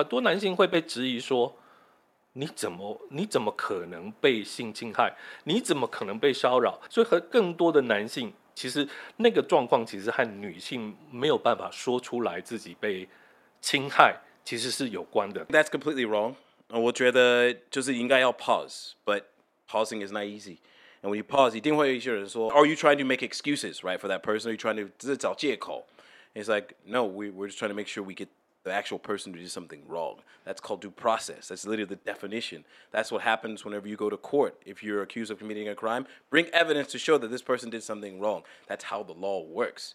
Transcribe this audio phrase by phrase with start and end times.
[0.00, 1.56] 很多男性会被质疑说
[2.34, 5.14] ：“你怎么你怎么可能被性侵害？
[5.44, 13.08] 你怎么可能被骚扰？”所以和更多的男性，其实那个状况其实和女性没有办法说出来自己被
[13.60, 15.44] 侵害，其实是有关的。
[15.46, 16.34] That's completely wrong.
[16.68, 19.24] 我觉得就是应该要 pause, but
[19.68, 20.58] pausing is not easy.
[21.02, 24.48] And when you pause，一定会有一些人说，Are you trying to make excuses, right, for that person?
[24.48, 25.86] Are you trying to 只是找借口
[26.34, 28.28] ？It's like no, we we're just trying to make sure we get
[28.64, 30.16] the actual person to do something wrong.
[30.44, 31.48] That's called due process.
[31.48, 32.64] That's literally the definition.
[32.90, 34.60] That's what happens whenever you go to court.
[34.66, 37.82] If you're accused of committing a crime, bring evidence to show that this person did
[37.82, 38.42] something wrong.
[38.68, 39.94] That's how the law works.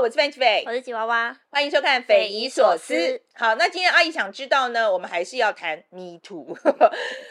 [0.00, 2.94] 我是范志斐，我是吉娃娃，欢迎收看《匪夷所思》。
[3.34, 6.56] 好，那今天阿姨想知道呢，我们还是要谈 Me Too。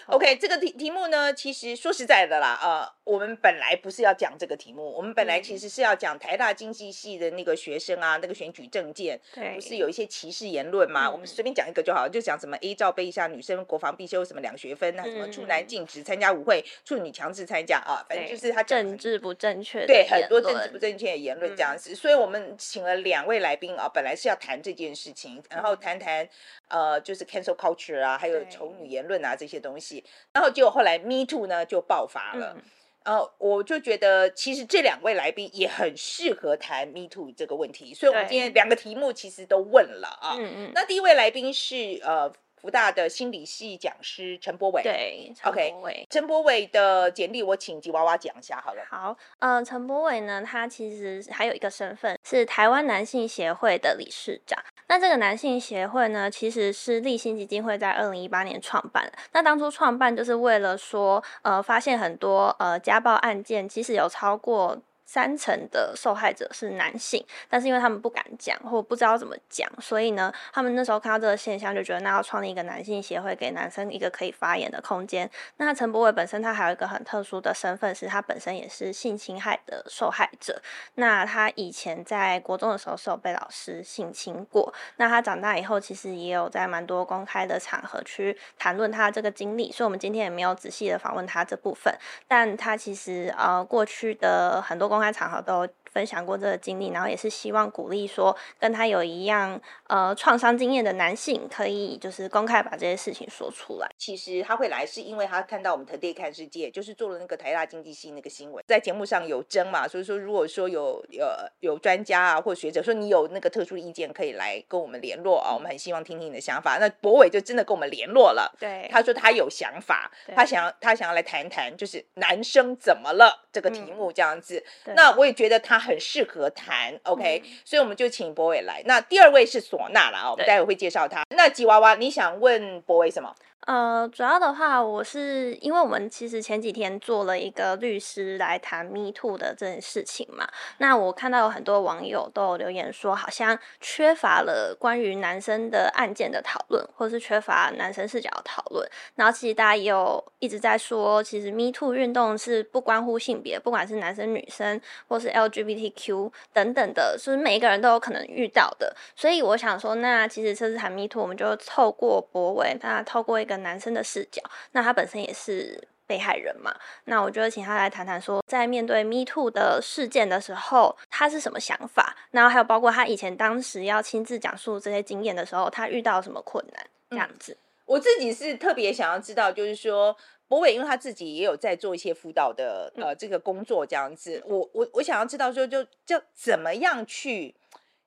[0.06, 11.08] OK，这个题题目呢，其实说实在的啦，呃，我们本来不是要讲这个题目，我们本来其实是要讲台大经济系的那个学生啊，那个选举政见，对，不是有一些歧视言论嘛？
[11.08, 22.58] 嗯、我们随便讲一个就好，就讲什么 A 罩杯下女生国防必修什么两学分，那什么处男禁止参加舞会，处女强制参加啊，反正就是他政治不正确，对很多政治不正确的言论这样子，嗯、所以我们。
[22.60, 26.28] 请了两位来宾啊，本来是要谈这件事情，然后谈谈
[26.68, 32.64] 呃，就是 cancel culture 啊，还有丑女言论啊这些东西，然后结果后来 Me Too 呢就爆发了，嗯、
[33.06, 40.36] 然后我就觉得其实这两位来宾也很适合谈 Me Too 这个问题，所以我们今天两个题目其实都问了啊。
[40.38, 40.72] 嗯嗯。
[40.76, 42.32] 那第一位来宾是呃。
[42.62, 48.84] 福大的心理系讲师陈柏伟，对，OK，陈柏伟的简历我请吉娃娃讲一下好了。
[48.90, 54.60] 好，呃，陈柏伟呢，他其实还有一个身份是台湾男性协会的理事长。
[54.88, 59.10] 那这个男性协会呢，其实是立新基金会在二零一八年创办。
[59.32, 64.78] 那当初创办就是为了说，呃，发现很多呃家暴案件，其实有超过。
[65.10, 75.28] 三成的受害者是男性，但是因为他们不敢讲或不知道怎么讲，所以呢，他们那时候看到这个现象，就觉得那要创立一个男性协会，给男生一个可以发言的空间。
[75.58, 80.62] 那陈柏伟本身他还有一个很特殊的身份，是他本身也是性侵害的受害者。
[80.94, 84.72] 那他以前在国中的时候是有被老师性侵过。
[84.98, 89.72] 那他长大以后，其实也有在蛮多公开的场合去谈论他这个经历。
[89.72, 91.92] 所以，我们今天也没有仔细的访问他这部分，
[92.28, 103.90] 但他其实呃过去的很多公公开场合都分享过这个经历，然后也是希望鼓励说跟他有一样呃创伤经验的男性，可以就是公开把这些事情说出来。
[103.98, 116.78] 其实他会来是因为他看到我们 Today 看世界，就是做了那个台大经济系那个新闻，在节目上有争嘛，所以说如果说有呃有专家啊或学者说你有那个特殊意见，可以来跟我们联络啊，我们很希望听听你的想法。
[116.78, 124.64] 那博伟就真的跟我们联络了，对，他说他有想法，他想要他想要来谈谈就是男生怎么了这个题目这样子。
[124.86, 125.80] 嗯、那我也觉得他。
[125.80, 128.84] 很适合弹，OK，、嗯、所以我们就请博伟来。
[128.86, 131.24] 那第二位是唢呐了啊，我们待会会介绍他。
[131.30, 133.34] 那吉娃娃，你想问博伟什么？
[133.66, 140.48] 呃，主要的话，我是因为我们其实前几天做了一个律师来谈 Me Too 的这件事情嘛。
[140.80, 148.90] 那我看到有很多网友都有留言说，好像缺乏了关于男生的案件的讨论，或是缺乏男生视角的讨论。
[149.16, 158.96] 然后其实大家也有一直在说，其实 Me Too 运动是不关乎性别，不管是男生女生，或是 LGBTQ 等等的，是每一个人都有可能遇到的。
[159.16, 163.60] 所以我想说，那其实这次谈 Me Too，我们就透过柏纬，那透过一个。
[163.60, 166.74] 男生的视角，那他本身也是被害人嘛？
[167.04, 172.16] 那我觉得请他来谈谈，说在面对 Me Too 的事件的时候，他是什么想法？
[172.32, 176.88] 然后还有包括他以前当时要亲自讲述这些经验的时候，他遇到什么困难？
[177.10, 180.16] 这样子，嗯、我自己是特别想要知道，就是说
[180.48, 187.54] 博伟，因为他自己也有在做一些辅导的呃这个工作，这样子，我我我想要知道说，就就怎么样去。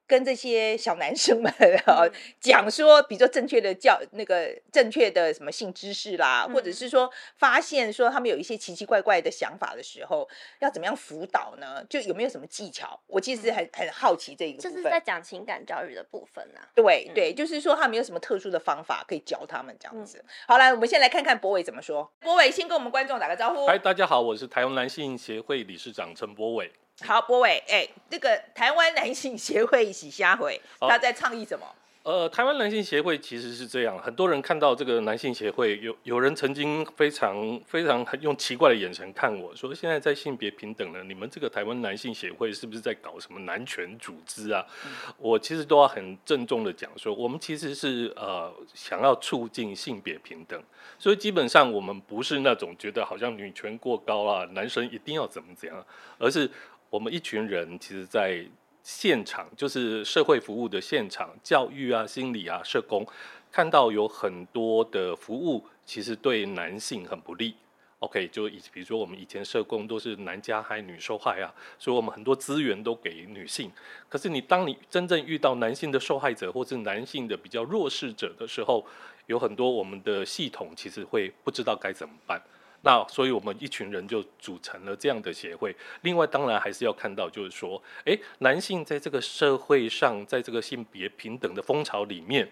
[0.05, 1.51] 跟这些小男生们
[1.85, 2.03] 啊
[2.39, 10.27] 讲说，比较正确的教那个正确的什么性知识啦，或者是说发现说他们有一些奇奇怪怪的想法的时候，
[10.59, 11.83] 要怎么样辅导呢？
[11.89, 12.99] 就有没有什么技巧？
[13.07, 14.71] 我其实很很好奇这一个部分。
[14.73, 16.67] 这是在讲情感教育的部分啊。
[16.75, 20.23] 对对，就是说他们有什么特殊的方法可以教他们这样子。
[20.47, 22.11] 好，来，我们先来看看博伟怎么说。
[22.19, 23.65] 博伟先跟我们观众打个招呼。
[23.65, 26.71] 嗨，大家好，我是台湾男性协会理事长陈柏纬。
[27.01, 30.61] 好，波伟，哎，这个台湾男性协会是啥会？
[30.79, 31.65] 他在倡议什么？
[32.03, 44.65] 呃，台湾男性协会其实是这样，很多人看到这个男性协会，有有人曾经非常非常用奇怪的眼神看我说，现在在性别平等了，你们这个台湾男性协会是不是在搞什么男权组织啊？
[44.85, 50.61] 嗯、我其实都要很郑重的讲说，我们其实是呃想要促进性别平等，
[50.99, 55.85] 所以基本上我们不是那种觉得好像女权过高啊，男生一定要怎么怎样，
[56.17, 56.51] 而是
[56.93, 58.45] 我们一群人其实在。
[58.85, 63.07] 现场就是社会服务的现场，教育啊、心理啊、社工，
[63.49, 67.55] 看到有很多的服务其实对男性很不利。
[67.99, 71.47] OK，就以比如说我们以前社工都是男加害女受害啊，
[71.79, 73.71] 所以我们很多资源都给女性。
[74.09, 78.85] 可是你当你真正遇到男性的受害者或是男性的比较弱势者的时候，
[79.27, 82.41] 有很多我们的系统其实会不知道该怎么办。
[82.85, 85.73] 那所以，我们一群人就组成了这样的协会。
[86.01, 92.49] 另外，当然还是要看到，就是说，诶，男性在这个社会上，在这个性别平等的风潮里面，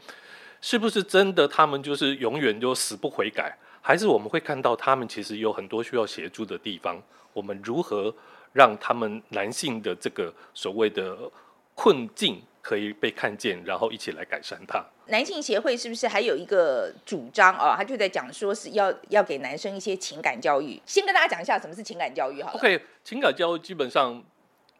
[0.61, 3.57] 是不是真的他们就是永远就死不悔改？
[3.81, 7.01] 还是我们会看到他们其实有很多需要协助的地方？
[7.33, 8.13] 我们如何
[8.53, 11.29] 让他们男性的这个所谓的
[11.75, 14.83] 困境可以被看见，然后一起来改善它？
[15.07, 17.75] 男性协会是不是还有一个主张啊？
[17.75, 20.81] 他就在讲说是要要给男生一些情感教育。
[20.85, 22.57] 先跟大家讲一下什么是情感教育好了。
[22.57, 24.23] OK，情感教育基本上，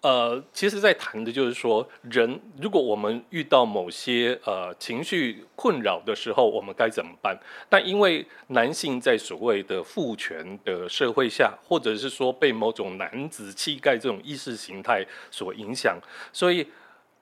[0.02, 7.38] 呃，其实在谈的就是说，人如果我们遇到某些呃情绪困扰的时候，我们该怎么办？
[7.68, 16.00] 但因为男性在所谓的父权的社会下，或者是说被某种男子气概这种意识形态所影响，
[16.32, 16.66] 所以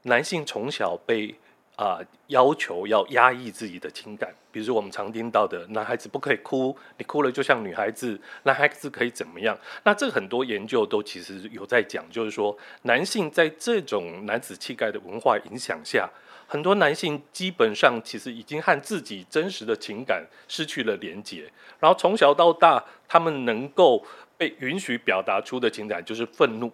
[0.04, 1.36] 男性从小被。
[1.80, 1.98] 啊、
[2.28, 9.58] 要求要压抑自己的情感，比如我们常听到的，男孩子不可以哭，你哭了就像女孩子，男孩子可以怎么样？
[9.86, 16.10] 那这很多研究都其实有在讲，就是说男性在这种男子气概的文化影响下，
[16.48, 21.50] 很多男性基本上其实已经和自己真实的情感失去了连结，
[21.80, 24.06] 然后从小到大，他们能够
[24.36, 26.70] 被允许表达出的情感就是愤怒。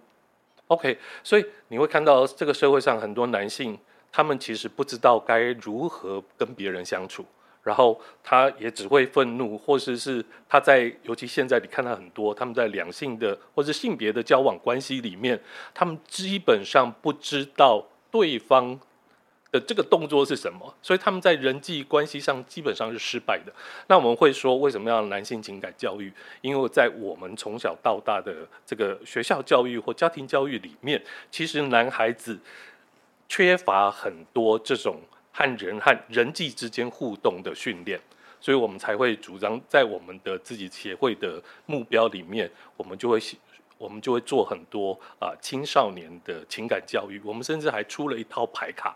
[0.68, 3.78] OK，所以你会看到这个社会上很多男性。
[4.12, 7.26] 他们其实不知道该如何跟别人相处，
[7.64, 15.38] 然后他也只会愤怒，或者是，是他在，尤其现在你看到很多他们在两性的或者性别的交往关系里面，
[15.74, 18.80] 他们基本上不知道对方
[19.60, 23.54] 这个动作是什么，所以他们在人际关系上基本上是失败的。
[23.88, 26.12] 那我们会说，为什么要男性情感教育？
[26.42, 32.40] 因为在我们从小到大的这个学校教育或家庭教育里面，其实男孩子。
[33.28, 35.02] 缺乏很多这种
[35.34, 38.00] 和人和人际之间互动的训练，
[38.40, 43.20] 所以我们才会主张在我们的自己协会的目标里面，我们就会
[43.80, 47.20] 我们就会做很多啊、青少年的情感教育。
[47.26, 48.96] 我们甚至还出了一套牌卡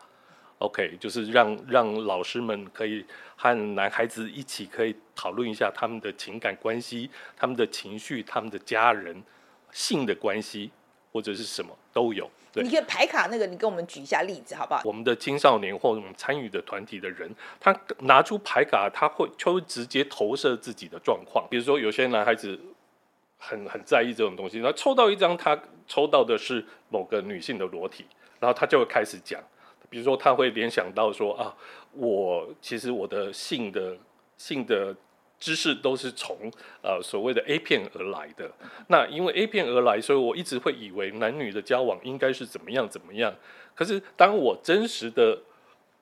[0.60, 9.22] ，OK，就是让让老师们可以和男孩子一起可以讨论一下他们的情感关系、他们的情绪、他们的家人、
[9.72, 10.72] 性的关系
[11.12, 12.30] 或者是什么都有。
[12.52, 14.82] 对，你可以排卡那个，你给我们举一下例子好不好？
[14.84, 17.30] 我们的青少年或者我们参与的团体的人，
[17.60, 21.48] 他拿出牌卡，他会就会直接投射自己的状况。
[21.48, 22.60] 比如说，有些男孩子
[23.38, 25.56] 很很在意这种东西，他抽到一张，他
[25.88, 28.04] 抽到的是某个女性的裸体，
[28.40, 29.40] 然后他就会开始讲，
[29.90, 31.56] 比如说他会联想到说啊，
[31.94, 33.98] 我其实我的性的
[34.38, 34.96] 性的。
[35.42, 36.52] 知识都是从
[36.82, 38.52] 呃所谓的 A 片而来的，
[38.90, 43.34] 那因为 A 片而来，所以我一直会以为男女的交往应该是怎么样怎么样。
[43.74, 45.40] 可是当我真实的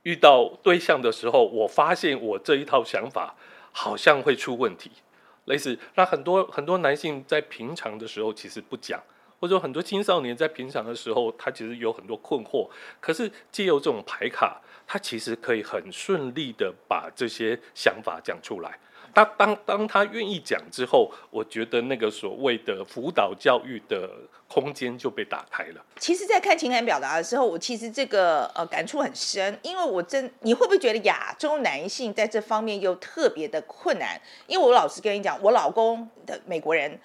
[0.01, 3.36] 遇到对象的时候，我发现我这一套想法
[3.72, 4.89] 好像会出问题。
[5.45, 9.00] 类似，那很多很多男性在平常的时候其实不讲，
[9.39, 12.67] 或者说很多青少年在平常的时候，他其实有很多困惑。
[13.00, 18.79] 可是借由这种牌卡，他其实可以很顺利的把这些想法讲出来。
[19.13, 24.08] 他当当他愿意讲之后，我觉得那个所谓的辅导教育的
[24.48, 25.84] 空间就被打开了。
[25.98, 34.22] 其实，在看情感表达的时候，我其实这个呃感触很深，因为我真你会不会觉得亚洲男性在这方面又特别的困难？
[34.46, 37.00] 因为我老实跟你讲，我老公的美国人。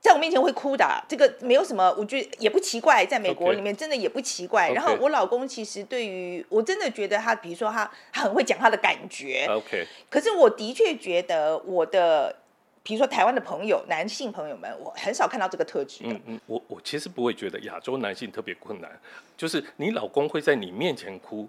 [0.00, 3.04] 在我面前会哭的，这个没有什么，我觉得也不奇怪。
[3.04, 4.70] 在美国里面，真的也不奇怪。
[4.70, 4.74] Okay.
[4.74, 9.46] 然后我老公其实对于我真的觉得他，比如说他，他很会讲他的感觉。
[9.50, 9.86] OK。
[10.08, 12.34] 可是我的确觉得我的，
[12.82, 16.02] 比如说台湾的朋友，男性朋友们，我很少看到这个特质。
[16.04, 18.90] 嗯嗯，我我其实不会觉得亚洲男性特别困难，
[19.36, 21.46] 就是你老公会在你面前哭，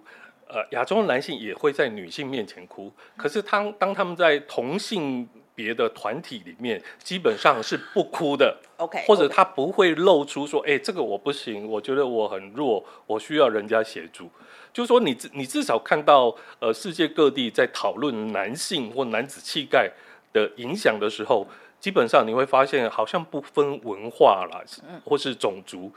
[0.49, 2.91] 呃，亚洲男性也会在女性面前哭。
[3.15, 5.29] 可是当当他们在同性。
[5.61, 8.57] 别的团体里面，基本上是不哭的。
[8.77, 14.27] OK，或者他不会露出说，哎，这个我不行，我觉得我很弱，我需要人家协助。
[14.73, 19.91] 就是说你，你你至少看到，呃，世界各地在讨论男性或男子气概
[20.33, 21.47] 的影响的时候，
[21.79, 24.63] 基本上你会发现，好像不分文化啦，
[25.05, 25.91] 或是种族，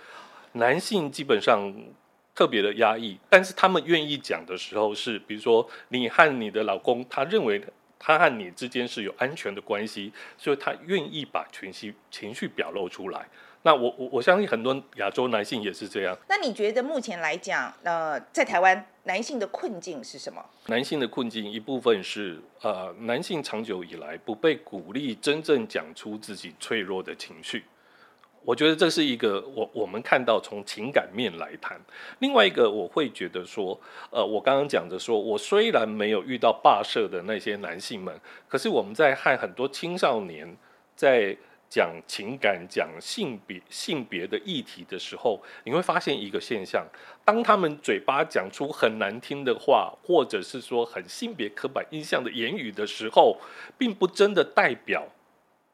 [0.53, 1.73] 男性基本上
[2.35, 7.63] 特别的压抑，但是他们愿意讲的时候是，比如说你和你的老公，他认为
[8.07, 13.27] 他和你之间是有安全的关系，所以他愿意把情绪情绪表露出来。
[13.63, 16.15] 那我我我相信很多亚洲男性也是这样。
[16.29, 20.45] 那你觉得目前来讲，呃，在台湾男性的困境是什么？
[20.67, 27.65] 男性的困境一部分是，呃，男性长久以来不被鼓励真正讲出自己脆弱的情绪。
[28.45, 31.81] 我觉得这是一个我我们看到从情感面来谈。
[32.19, 38.15] 另外一个我会觉得说，呃，我刚刚讲的说，我虽然没有遇到霸社的那些男性们，
[38.49, 40.57] 可是我们在和很多青少年
[40.95, 41.37] 在。
[41.67, 46.87] 讲情感、讲性别、性别的议题的时候，你会发现一个现象：
[47.25, 53.39] 当他们嘴巴讲出很难听的话，或者是说很性别刻板印象的言语的时候，
[53.77, 55.09] 并不真的代表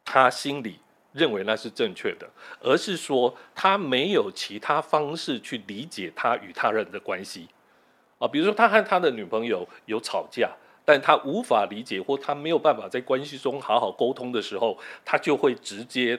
[0.02, 0.78] 他心里
[1.12, 2.28] 认为那是正确的，
[2.60, 7.48] 而是说他没有其他方式去理解他与他人的关系
[8.18, 8.28] 啊。
[8.28, 10.50] 比如说，他和他的女朋友有吵架。
[10.82, 16.18] 但他无法理解，或他没有办法在关系中好好沟通的时候，他就会直接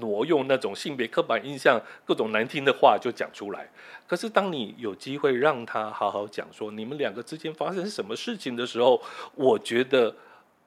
[0.00, 3.68] 挪用那种性别刻板印象、各种难听的话就讲出来。
[4.08, 9.00] 可是当你有机会让他好好讲说你们两个之间发生什么事情的时候，
[9.36, 10.12] 我觉得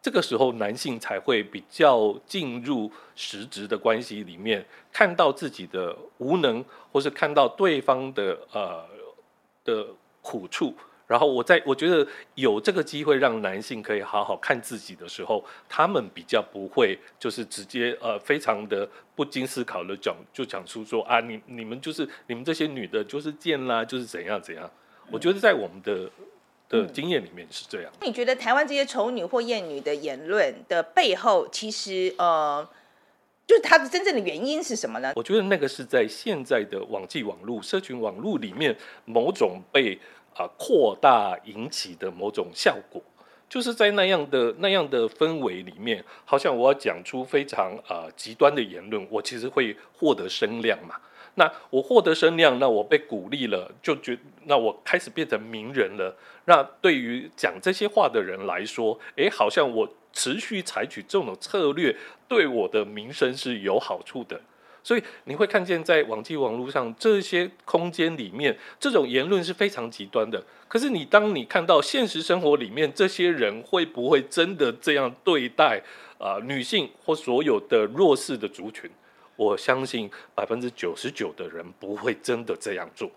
[0.01, 8.84] 这个时候男性才会比较进入实质的关系里面，看到自己的无能，或是看到对方的呃
[9.63, 9.88] 的
[10.22, 10.74] 苦处。
[11.05, 24.72] 然后我在我觉得有这个机会让男性可以好好看自己的时候，他们比较不会就是直接呃非常的不经思考的讲就讲出说啊你你们就是你们这些女的就是贱啦，就是怎样怎样。
[25.12, 26.10] 我觉得在我们的
[26.72, 27.92] 的经验里面是这样。
[28.00, 32.68] 嗯，你觉得台湾这些丑女或艳女的言论的背后，其实呃
[33.46, 35.13] 就是它的真正的原因是什么呢？
[35.16, 38.75] 我觉得那个是在现在的网际网络、社群网络里面
[39.06, 40.00] 某种被。
[40.34, 43.01] 啊，扩大引起的某种效果，
[43.50, 50.96] 就是在那样的那样的氛围里面，好像我要讲出非常啊极端的言论，我其实会获得声量嘛。
[51.36, 56.16] 那我获得声量，那我被鼓励了，就觉那我开始变成名人了。
[56.46, 61.96] 那对于讲这些话的人来说，哎，好像我持续采取这种策略，
[62.28, 64.42] 对我的名声是有好处的。
[64.84, 70.44] 所以你会看见，在网际网络上这些空间里面，这种言论是非常极端的。
[70.68, 75.82] 可是你当你看到现实生活里面，这些人会不会真的这样对待
[76.18, 78.90] 啊、女性或所有的弱势的族群？
[79.42, 83.10] 我相信百分之九十九的人不会真的这样做。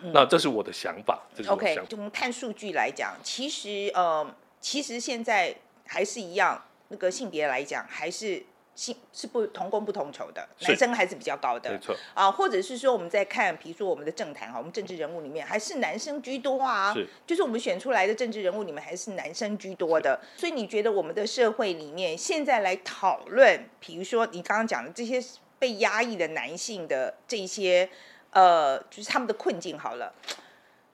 [0.00, 1.20] 嗯、那这是我的想法。
[1.48, 4.24] OK，就我们看数据来讲，其实呃，
[4.60, 5.52] 其实现在
[5.84, 8.44] 还是一样，那个性别来讲还是。
[8.74, 25.22] 性是不同工不同酬的，男生还是比较高的，没错啊，或者是说我们在看，比如说我们的政坛哈，我们政治人物里面还是男生居多啊，是，就是我们选出来的政治人物里面还是男生居多的，所以你觉得我们的社会里面现在来讨论，比如说你刚刚讲的这些
[25.62, 27.88] 被压抑的男性的这些，
[28.30, 30.12] 呃，就是他们的困境好了。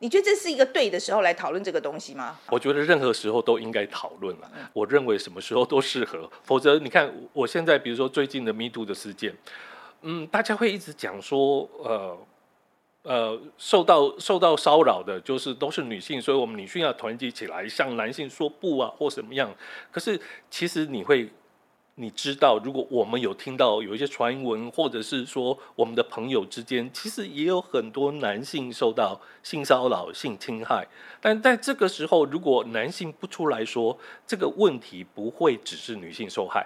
[0.01, 2.39] 你觉得这是一个对的时候来讨论这个东西吗？
[2.51, 4.51] 我觉得任何时候都应该讨论了。
[4.75, 9.35] 我认为什么时候都适合，否则你看我现在，比如说最近的 Me Too 的事件，
[10.03, 12.19] 嗯，大家会一直讲说，呃
[13.05, 19.51] 呃，受到受到骚扰的，就是都是女性，所以我们女性要团结起来，向男性说不啊，或什么样。
[19.91, 20.21] 可是
[20.51, 21.31] 其实你会。
[22.01, 30.87] 你知道，如果我们有听到有一些传闻，或者是说我们的朋友之间，其实也有很多男性受到性骚扰、性侵害。
[31.21, 36.65] 但在这个时候，如果男性不出来说，这个问题不会只是女性受害。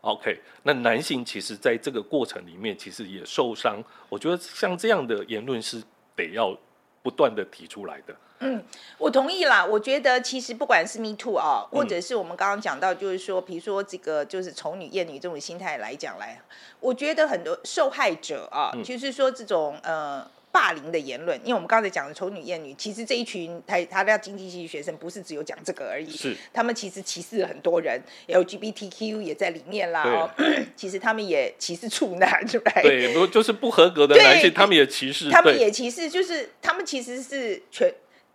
[0.00, 3.84] OK，那男性其实在这个过程里面其实也受伤。
[4.08, 5.82] 我觉得像这样的言论是
[6.16, 6.56] 得要
[7.02, 8.16] 不断的提出来的。
[8.40, 8.62] 嗯，
[8.98, 9.64] 我同意啦。
[9.64, 16.40] 我觉得其实不管是 Me Too 啊，或者是我们刚刚讲到，就是说，比如说这个就是丑女厌女这种心态来讲来，
[16.80, 20.28] 我觉得很多受害者啊，就是说这种呃。
[20.52, 30.02] 霸凌的言论，因为我们刚才讲的丑女艳女，其实这一群他他的经济系学生不是只有讲这个而已，是他们其实歧视了很多人，LGBTQ 也在里面啦。
[30.02, 30.28] 哦，
[30.74, 32.82] 其实他们也歧视处男， 对不对？
[32.82, 37.88] 对，不就是不合格的男性，他们也歧视，他们也歧视，就是他们其实是全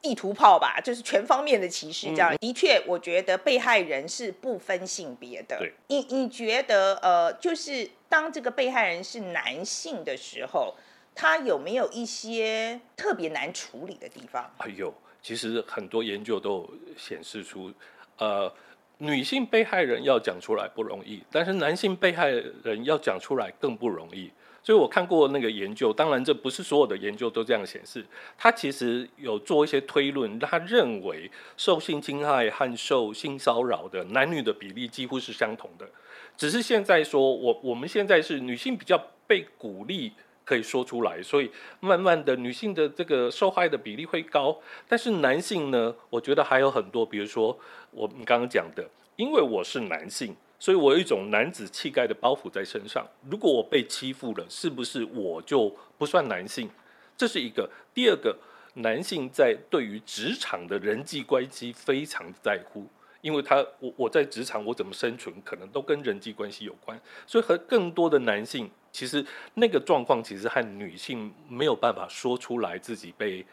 [0.06, 2.32] 地图炮吧，就是全方面的歧视这样。
[2.32, 5.58] 嗯、的确，我觉得被害人是不分性别的。
[5.58, 10.76] 对，你你觉得呃，就是当这个被害人是男性的时候，
[11.16, 14.54] 他有没有一些特别难处理的地方？
[14.60, 14.94] 哎呦，
[15.24, 17.74] 其实很多研究都显示出，
[18.20, 18.54] 呃，
[19.00, 22.30] 女性被害人要讲出来不容易，但是男性被害
[22.64, 24.32] 人要讲出来更不容易。
[24.66, 28.04] 所以我看过那个研究，当然这不是所有的研究都这样显示。
[28.36, 35.88] 他其实有做一些推论，他认为受性侵害和受性骚扰的男女的比例几乎是相同的，
[36.36, 40.12] 只是现在说我我们现在是女性比较被鼓励
[40.44, 47.56] 可以说出来，所以慢慢的女性的这个受害的比例会高，但是男性呢，我觉得还有很多，比如说
[47.92, 50.36] 我们刚刚讲的，因为我是男性。
[50.58, 53.06] 所以我有一种男子气概的包袱在身上。
[53.30, 56.70] 如果我被欺负了，是不是我就不算男性？
[57.18, 57.70] 这是一个。
[57.94, 58.36] 第二个，
[58.76, 62.88] 男性在对于职场的人际关系非常在乎，
[63.22, 67.00] 因为他我我在职场我怎么生存，可能都跟人际关系有关。
[67.28, 73.46] 所以和更多的男性，其实那个状况其实和女性没有办法说出来自己被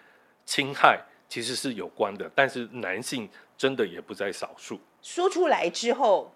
[0.46, 2.30] 侵害，其实是有关的。
[2.34, 3.28] 但是男性
[3.58, 4.80] 真的也不在少数。
[5.02, 6.32] 说出来之后。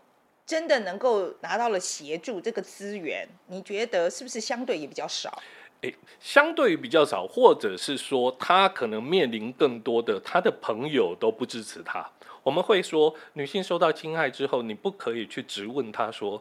[0.47, 5.43] 真的能够拿到了协助这个资源，你觉得是不是相对也比较少？
[5.81, 12.09] 诶，相对比较少，或者是说他可能面临更多的他的朋友都不支持他。
[12.45, 16.41] 我们会说，女性受到侵害之后，你不可以去质问他说：“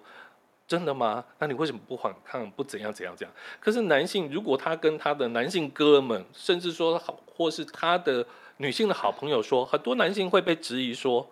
[0.68, 1.26] 真的吗？
[1.40, 2.50] 那你为什么不反抗？
[2.52, 8.26] 不怎样怎样怎样？”可是男性如果他跟他的男性哥们，甚至说好，或是他的
[8.58, 11.28] 女性的好朋友说，很多男性会被质疑说。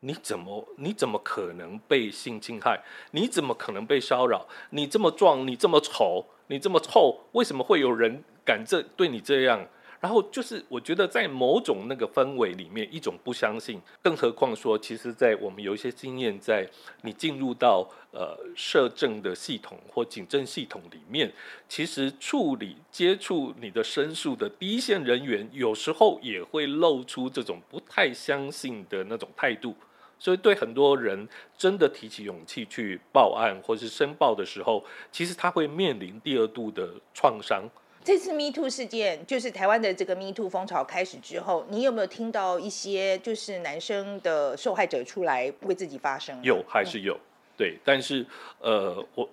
[0.00, 2.80] 你怎么你怎么可能被性侵害？
[3.10, 4.46] 你怎么可能被骚扰？
[4.70, 9.66] 你这么壮，你这么丑，你这么臭，为什么会有人敢这对你这样？
[10.00, 13.80] 然后就是我觉得在某种那个氛围里面，一种不相信。
[14.00, 16.64] 更何况说，其实，在我们有一些经验，在
[17.02, 21.32] 你进入到呃社政的系统或警政系统里面，
[21.68, 29.74] 其实处理接触你的申诉的第一线人员，有时候也会露出这种不太相信的那种态度。
[30.18, 37.62] 所以，对很多人真的提起勇气去报案或是申报的时候，其实他会面临第二度的创伤。
[38.02, 46.38] 这次 Me Too 事件，就是台湾的这个 Me Too 风潮开始之后，你有没有听到一些就是男生的受害者出来为自己发声？
[46.42, 47.18] 有，还是有，
[47.56, 47.78] 对。
[47.84, 48.26] 但是，
[48.60, 49.28] 呃，我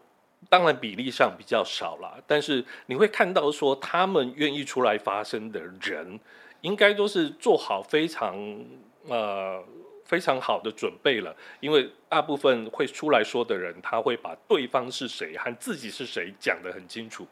[0.49, 2.15] 当然比例上比较少啦。
[2.27, 6.19] 但是你会看到说，他们愿意出来发声的人，
[6.61, 8.37] 应该都是做好非常
[9.07, 9.63] 呃。
[10.05, 17.27] 非常好的准备了，因为大部分会出来说的人，他会把对方是谁和自己是谁讲得很清楚。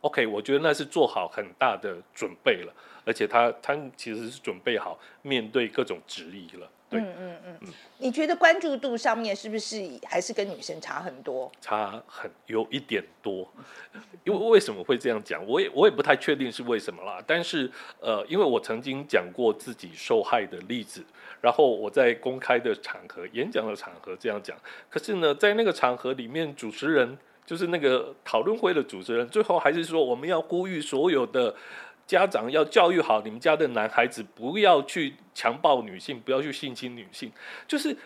[0.00, 2.72] OK，我觉得那是做好很大的准备了，
[3.04, 6.70] 而且他他其实是准备好面对各种质疑了。
[6.94, 11.50] 对，嗯嗯嗯，嗯，你觉得关注度上面是不是还是跟女生差很多？
[11.60, 13.50] 差很有一点多，
[14.22, 15.44] 因为为什么会这样讲？
[15.46, 17.22] 我也我也不太确定是为什么啦。
[17.26, 21.04] 但是呃，因为我曾经讲过自己受害的例子，
[21.40, 24.56] 然后我在公开的场合、演讲的场合这样讲。
[24.88, 31.54] 可是呢，在那个场合里面，主持人就是那个讨论会的主持人，最后还是说我们要呼吁所有的。
[32.06, 37.32] 家长要教育好你们家的男孩子，不要去强暴女性，不要去性侵女性。
[37.66, 37.96] 就是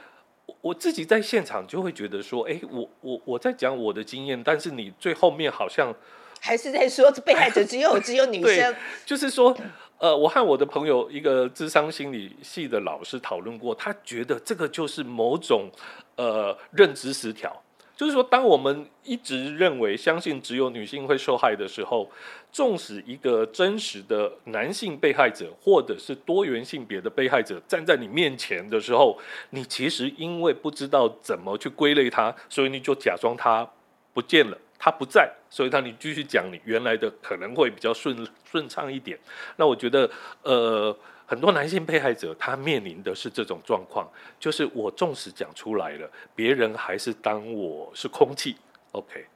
[0.61, 5.95] 我自己在现场就会觉得说，哎，我我我在讲我的经验，但是你最后面好像
[6.41, 8.75] 还是在说被害者只有只有女生。
[9.05, 9.57] 就是说，
[9.99, 15.71] 呃，我和我的朋友一个智商心理系的老师讨论过，他觉得这个就是某种
[16.17, 17.63] 呃认知失调。
[17.99, 22.09] 就是说，当我们一直认为、相信只有女性会受害的时候，
[22.53, 29.19] 纵使一个真实的男性被害者，或者是多元性别的被害者站在你面前的时候，
[29.51, 33.69] 你其实因为不知道怎么去归类他，所以你就假装他
[34.15, 39.19] 不见了，他不在，所以他你继续讲你原来的可能会比较顺顺畅一点。
[39.57, 40.09] 那我觉得，
[40.45, 40.97] 呃。
[41.29, 44.11] 很多男性被害者，他面临的是这种状况，
[44.41, 48.57] 就是我纵使讲出来了，别人还是当我是空气。
[48.93, 49.27] OK，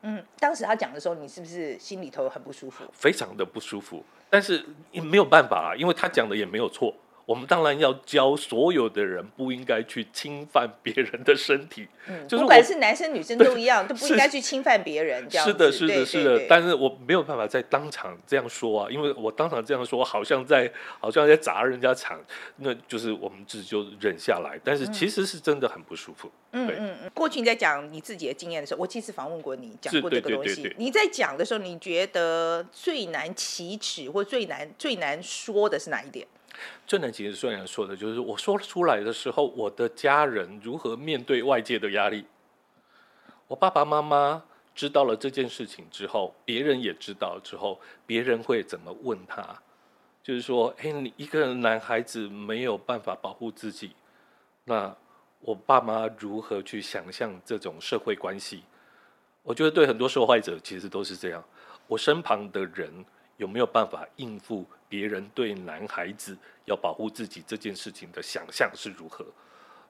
[0.00, 2.82] 嗯，当时他讲的时候，你是不是心里头很不舒服？
[2.94, 6.94] 非常的不舒服，但是也没有办法啊，因为他讲的也没有错。
[7.26, 15.26] 我们当然要教所有的人不应该去侵犯别人的身体，嗯， 就是不管是男生女生都一样， 都不应该去侵犯别人。
[15.28, 16.46] 这样是的，是的，是的。
[16.48, 22.20] 但是我没有办法在当场这样说啊，因为我当场这样说，好像在好像在砸人家场，
[22.56, 24.60] 那就是我们自己就忍下来。
[24.62, 26.30] 但是其实是真的很不舒服。
[26.52, 27.10] 嗯嗯嗯。
[27.14, 30.74] 过去你在讲你自己的经验的时候，我其实访问过你，讲过这个东西。
[30.76, 36.26] 你在讲的时候，你觉得最难启齿或最难最难说的是哪一点？
[36.86, 42.26] 最难其实虽然说的就是我说出来的时候，我的家人如何面对外界的压力。
[43.46, 44.42] 我爸爸妈妈
[44.74, 49.62] 知道了这件事情之后，别人也知道之后，别人会怎么问他？
[50.22, 53.94] 就是说，哎，你一个男孩子没有办法保护自己，
[54.64, 54.96] 那
[55.40, 58.62] 我爸妈如何去想象这种社会关系？
[59.42, 61.44] 我觉得对很多受害者其实都是这样。
[61.86, 63.04] 我身旁的人
[63.36, 69.24] 有没有办法应付别人对男孩子要保护自己这件事情的想象是如何？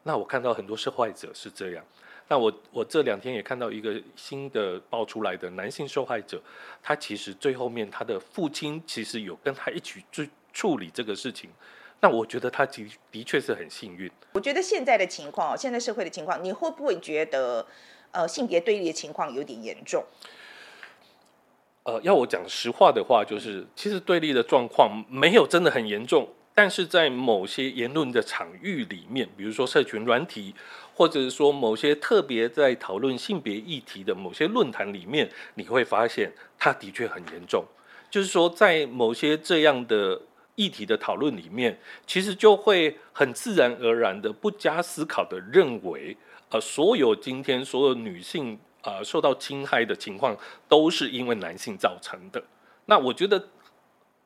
[0.03, 1.85] 那我看到很多受害者是这样。
[2.29, 6.43] 那我我这两天也看到一个新的爆出来的男性受害者，
[6.83, 11.51] 他其实最后面他的父亲其实有跟他一起去处理这个事情。
[12.01, 14.11] 那我觉得他的的确是很幸运。
[14.33, 17.67] 我觉得现在的情况，现在社会的情况，你会不会觉得？
[18.15, 20.05] 呃，性别对立的情况有点严重。
[21.85, 30.55] 呃，要我讲实话的话，就是其实对立的状况没有真的很严重，但是在某些言论的场域里面，比如说社群软体，
[30.95, 37.63] 或者是说某些特别在讨论性别议题的某些论坛里面，你会发现它的确很严重。
[38.11, 40.19] 就是说，在某些这样的
[40.55, 46.17] 议题的讨论里面，其实就会很自然而然的、不加思考的认为。
[46.51, 50.37] 呃，所有今天所有女性、呃、受到侵害的情况，
[50.69, 52.45] 都是因为男性造成的。
[52.87, 53.49] 那我觉得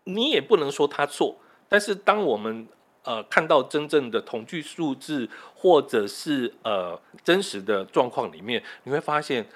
[0.04, 2.66] 你也不能说他错，但是当我们
[3.04, 9.48] 呃看到真正的统计数字，或者是呃真实的状况里面，你会发现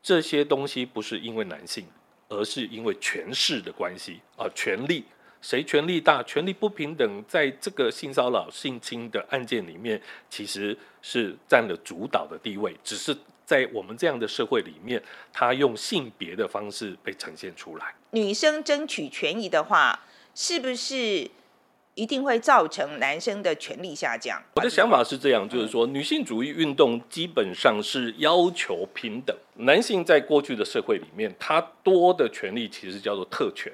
[0.00, 1.86] 这些东西不是因为男性，
[2.28, 5.04] 而是因为权势的关系啊、呃，权力。
[5.42, 10.00] 谁权力大、权力不平等，在这个性骚扰、性侵的案件里面，
[10.30, 12.74] 其实是占了主导的地位。
[12.84, 15.02] 只是在我们这样的社会里面，
[15.32, 17.94] 他用性别的方式被呈现出来。
[18.12, 19.98] 女生争取权益的话，
[20.32, 21.28] 是不是
[21.94, 24.40] 一定会造成男生的权力下降？
[24.54, 29.36] 我的想法是这样，就是说，女性主义运动基本上是要求平等。
[29.56, 33.70] 男性在过去的社会里面，他多的权利其实叫做特权。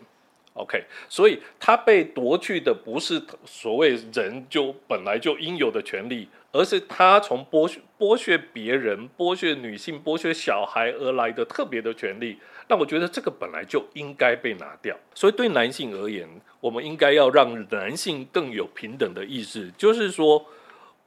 [0.58, 12.38] OK，所以他被夺去的不是所谓人就本来就应有的权利，而是他从剥削剥削别人、剥削女性、剥削小孩而来的特别的权利。
[12.66, 14.96] 那我觉得这个本来就应该被拿掉。
[15.14, 16.28] 所以对男性而言，
[16.60, 20.44] 我们应该要让男性更有平等的意识，就是说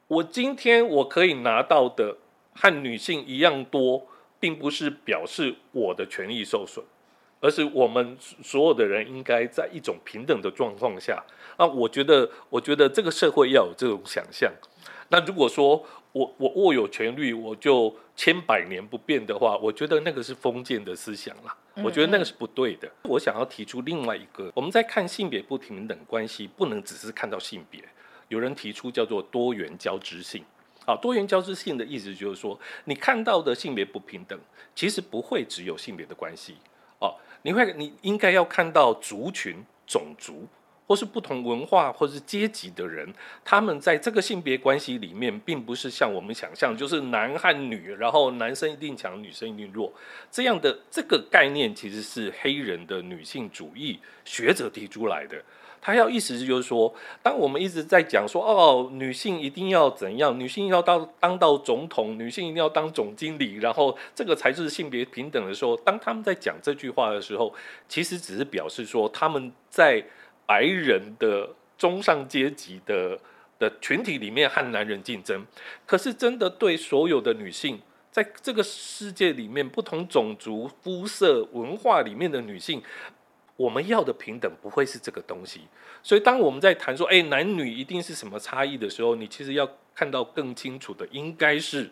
[0.08, 2.18] 我今天我可以拿到的
[2.54, 4.08] 和女性一样多，
[4.40, 6.84] 并不是表示我的权益受损。
[7.42, 11.22] 而是我们所有的人应该在一种平等的状况下。
[11.58, 14.50] 那我觉得，我觉得这个社会要有这种想象。
[15.10, 21.54] 那如果说我我握有权力，我就千百年不变的话，我觉得那个是封建的思想啦。
[21.84, 22.90] 我觉得那个是不对的。
[23.04, 27.84] 我想要提出另外一个，我们在看性别不平等关系，不能只是看到性别。
[28.30, 30.44] 有人提出叫做多元交织性。
[30.86, 34.40] 啊，多元交织性的意思就是说，你看到的性别不平等，
[34.74, 36.56] 其实不会只有性别的关系。
[37.00, 40.48] 哦，你会，你应该要看到族群、种族，
[40.88, 49.92] 或是不同文化或是阶级的人，他们在这个性别关系里面，并不是像我们想象，就是男和女，然后男生一定强，女生一定弱，
[50.30, 55.44] 这样的这个概念，其实是黑人的女性主义学者提出来的。
[55.82, 67.52] 他要意思就是说，当我们一直在讲说哦，女性一定要怎样，女性要当当到总统，女性一定要当总经理，然后这个才是性别平等的时候，当他们在讲这句话的时候，
[67.90, 70.06] 其实只是表示说他们在
[70.46, 73.18] 白人的中上阶级的
[73.58, 75.44] 的群体里面和男人竞争。
[75.88, 82.84] 可是真的对所有的女性，在这个世界里面，不同种族、肤色、文化里面的女性。
[83.62, 85.62] 我们要的平等不会是这个东西，
[86.02, 91.92] 所以当我们在谈说，哎，男女一定是什么差异的时候，你其实要看到更清楚的，应该是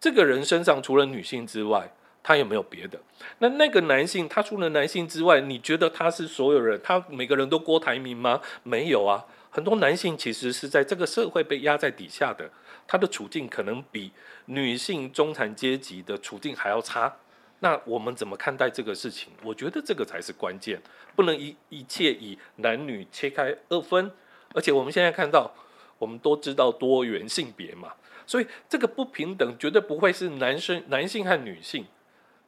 [0.00, 1.92] 这个人身上除了女性之外，
[2.24, 3.00] 他有没有别的？
[3.38, 6.80] 那那个男性，他除了男性之外，你觉得他是所有人？
[6.82, 8.40] 他每个人都郭台铭吗？
[8.64, 12.50] 没有啊，很多男性其实是在这个社会被压在底下的，
[12.88, 14.10] 他的处境可能比
[14.46, 17.14] 女性中产阶级的处境还要差。
[17.60, 19.32] 那我们怎么看待这个事情？
[19.42, 20.80] 我觉得这个才是关键，
[21.14, 24.10] 不能一一切以男女切开二分。
[24.52, 25.52] 而且我们现在看到，
[25.98, 27.92] 我们都知道多元性别嘛，
[28.26, 31.86] 所以这个不平等绝对不会是男生、男性和女性，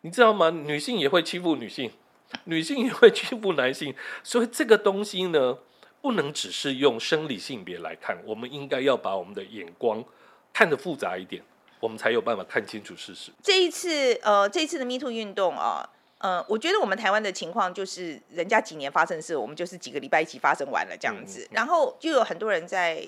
[0.01, 0.51] 你知道吗？
[0.51, 1.93] 女性也会欺负女性，
[2.45, 3.95] 女性也会欺负男性，
[4.25, 5.59] 所以这个东西呢，
[6.01, 10.03] 不能只是用生理性别来看，我们应该要把我们的眼光
[10.53, 11.45] 看得复杂一点。
[11.83, 13.33] 我们才有办法看清楚事实。
[13.43, 15.85] 这一次，呃，这一次的 Me Too 运动啊，
[16.19, 23.05] 呃，我觉得我们台湾的情况就是，人家几年发生的事，我们就是几个礼拜一起发生完了这样子，嗯嗯嗯、然后就有很多人在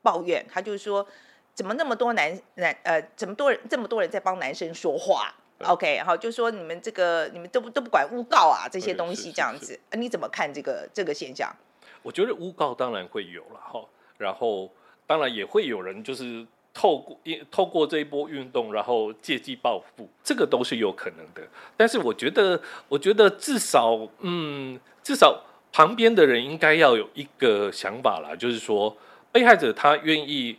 [0.00, 1.06] 抱怨，他就是说，
[1.52, 5.34] 怎么那么多男男呃，怎么多人这么多人在帮男生说话
[5.66, 11.54] ？OK，然后就说你们这个你们都不都不管诬告啊这些东西这样子，呃你怎么看这个这个现象？
[12.02, 13.84] 我觉得诬告当然会有了哈，
[14.16, 14.70] 然后
[15.06, 16.46] 当然也会有人就是。
[16.78, 21.40] 透过一透过这一波运动，然后借机报复，这个都是有可能的。
[21.74, 28.94] 但是我觉得，我觉得至少，嗯，至少旁边的人应该要有一个想法啦，就是说，
[29.32, 30.58] 被害者他愿意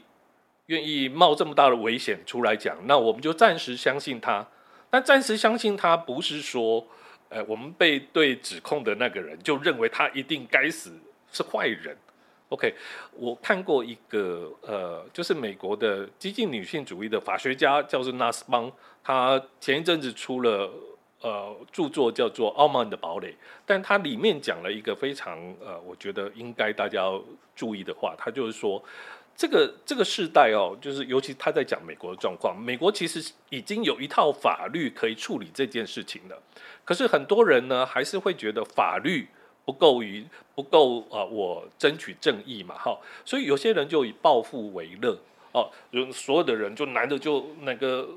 [0.65, 4.47] 愿意冒这么大的危险出来讲，那我们就暂时相信他。
[4.89, 6.88] 但暂时相信他，不是说，
[7.30, 10.91] 呃，我们被对指控的那个人就认为他一定该死，
[11.32, 11.95] 是坏人。
[12.49, 12.73] OK，
[13.12, 18.71] 我看过一个呃，就是美国的激进女性主义的法学家，叫做纳斯邦，
[19.03, 20.71] 他前一阵子出了
[21.19, 23.31] 呃著作叫做《傲慢的堡垒》，
[23.65, 27.21] 但他里面讲了一个非常呃，我觉得应该大家要
[27.53, 28.81] 注意的话，他就是说，
[29.36, 36.41] 这个这个世代哦，就是尤其他在讲美国的状况，美国其实已经有一套法律可以处理这件事情了，
[36.86, 39.27] 可是很多人呢，还是会觉得法律。
[39.67, 40.25] 不够于
[40.56, 45.19] 不够啊、我争取正义嘛，哈，所以有些人就以报复为乐
[45.51, 48.08] 哦，有所有的人就男的就那个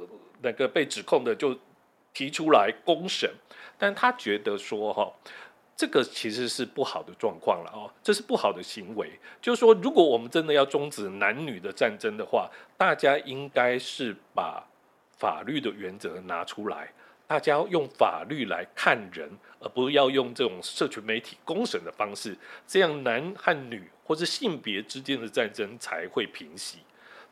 [0.43, 1.59] 那个被指控的就
[2.15, 3.29] 提出来公审，
[3.77, 5.13] 但他觉得说哈，
[5.77, 9.11] 这个其实是不好的状况了哦，这是不好的行为。
[9.43, 14.65] 就是说，如果我们真的要终止男女的战争的话，大家应该是把
[15.19, 16.93] 法律的原则拿出来。
[17.31, 26.79] 大家用法律来看人，而不要用这种社群媒体公审的方式，这样男和女或者性别之间的战争才会平息。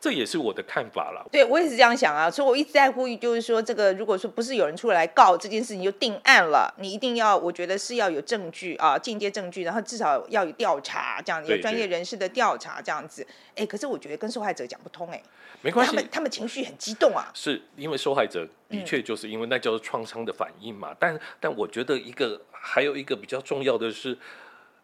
[0.00, 1.26] 这也是我的看法了。
[1.32, 13.26] 对，我也是这样想啊，所以我一直在呼吁，就是说，这个如果说不是有人出来告这件事情就定案了，你一定要，我觉得是要有证据啊，间接证据，然后至少要有调查，这样子有专业人士的调查，这样子。
[13.56, 15.20] 哎，可是我觉得跟受害者讲不通，哎，
[15.62, 20.92] 没关系，他们他们情绪很激动啊，是因为受害者的确就是因为那叫做创伤的反应嘛。
[20.92, 24.16] 嗯、但但我觉得一个还有一个比较重要的是，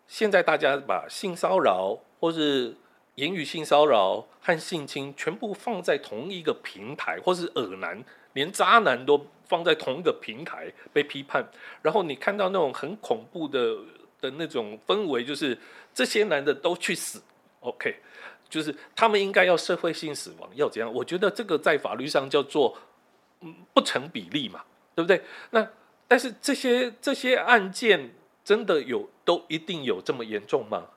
[0.09, 2.75] 现在大家把性骚扰或是。
[3.17, 11.49] 言语性骚扰和性侵全部放在同一个平台，或是恶男，连渣男都放在同一个平台被批判。
[11.83, 13.77] 然后你看到那种很恐怖的
[14.21, 15.57] 的那种氛围，就是
[15.93, 17.23] 这些男的都去死
[17.61, 17.97] ，OK，
[18.49, 20.93] 就是他们应该要社会性死亡，要怎样？
[20.93, 22.77] 我觉得这个在法律上叫做
[23.73, 25.23] 不成比例嘛，对不对？
[25.51, 25.69] 那
[26.09, 30.89] 但是这些这些案件真的有都一定有这么严重吗？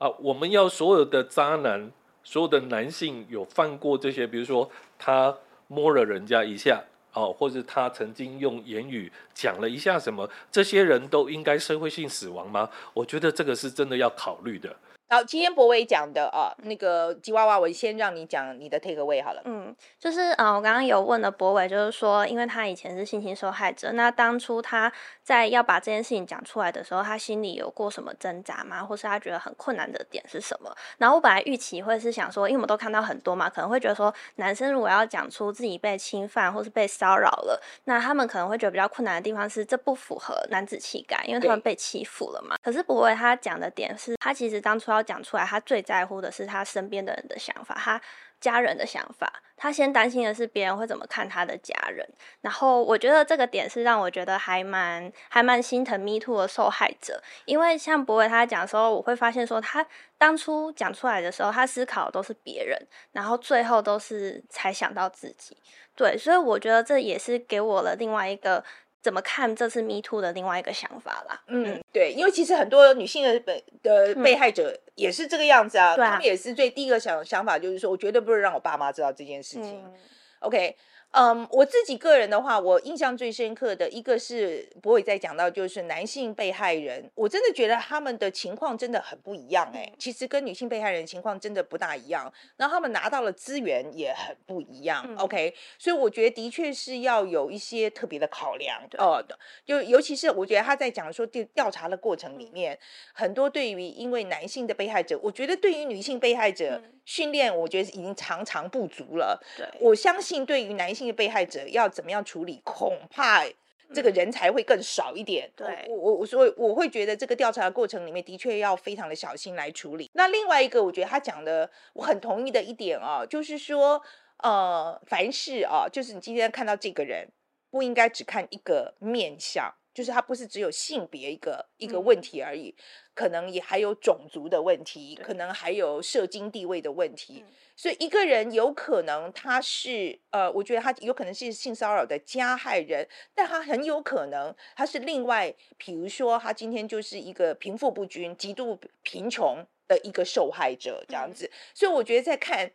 [0.00, 1.92] 啊，我们要所有的渣男，
[2.24, 5.36] 所有的男性有犯过这些，比如说他
[5.68, 6.82] 摸了人家一下，
[7.12, 12.70] 哦，或者他曾经用言语讲了一下什么，这些人都应该社会性死亡吗？
[12.94, 14.74] 我觉得这个是真的要考虑的。
[15.12, 19.42] 好，今天博伟讲的啊，那个吉娃娃，我先让你讲你的 take away 好了。
[19.44, 24.92] 嗯，就是啊，我刚刚有问了博伟，就是说，因为他以前是性侵受害者，那当初他
[25.24, 28.84] 在要把这件事情讲出来的时候，他心里有过什么挣扎吗？
[28.84, 30.72] 或是他觉得很困难的点是什么？
[30.98, 42.54] 然后我本来预期会是想说，因为我们都看到很多嘛，可能会觉得说，男生如果要讲出自己被侵犯或是被骚扰了，那他们可能会觉得比较困难的地方是，这不符合男子气概，因为他们被欺负了嘛。
[42.62, 44.99] 可是博伟他讲的点是，他其实当初要。
[45.02, 48.00] 讲出来，他最在乎的是他身边的人的想法，他
[48.40, 49.32] 家人的想法。
[49.56, 52.08] 他先担心的是别人会怎么看他的家人。
[52.40, 59.86] 然后我觉得这个点是让我觉得还蛮还蛮心疼 Me Too 的受害者，因为像博伟他讲的时候，我会发现说他
[60.16, 62.78] 当初讲出来的时候，他思考的都是别人，
[63.12, 65.56] 然后最后都是才想到自己。
[65.94, 68.64] 对，所以我觉得这也是给我了另外一个。
[69.02, 71.42] 怎么看这次 Me Too 的另外一个想法啦？
[71.46, 79.82] 嗯，对，因为其实很多女性的被的被害者也是这个样子啊，嗯、他们也是最第一个想想法就是说，我绝对不会让我爸妈知道这件事情。
[79.84, 79.94] 嗯、
[80.40, 80.76] OK。
[81.12, 95.04] 嗯，um, 我自己个人的话，我印象最深刻的一个是博伟在讲到，就是男性被害人，我真的觉得他们的情况真的很不一样哎、欸，其实跟女性被害人情况真的不大一样，然后他们拿到了资源也很不一样。
[95.08, 102.78] 嗯、OK，所以我觉得的确是要有一些特别的考量哦，对就尤其是我觉得他在讲说调调查的过程里面，
[103.12, 109.40] 很多对于因为男性的被害者，我觉得对于女性被害者训练，我觉得已经常常不足了。
[109.56, 111.20] 对，我相信对于男性的。
[111.20, 112.62] 被害者要怎么样处理？
[112.64, 113.44] 恐怕
[113.92, 115.50] 这个人才会更少一点。
[115.54, 120.10] 对，我我我所以我会觉得这个调查的过程里面的确要非常的小心来处理。
[120.14, 124.00] 那另外一个，我觉得他讲的我很同意的一点哦，就是说，
[124.38, 127.28] 呃，凡事啊，就是你今天看到这个人，
[127.70, 129.74] 不应该只看一个面相。
[129.92, 132.74] 就是它不是只有性别一个一个问题而已，
[133.14, 137.44] 可能也还有种族的问题，可能还有社经地位的问题。
[137.76, 151.50] 所以一个人有可能他是呃，我觉得他有可能是性骚扰的加害人，但他很有可能他是另外，比如说他今天就是一个贫富不均、极度贫穷的一个受害者这样子。
[151.74, 152.70] 所以我觉得在看。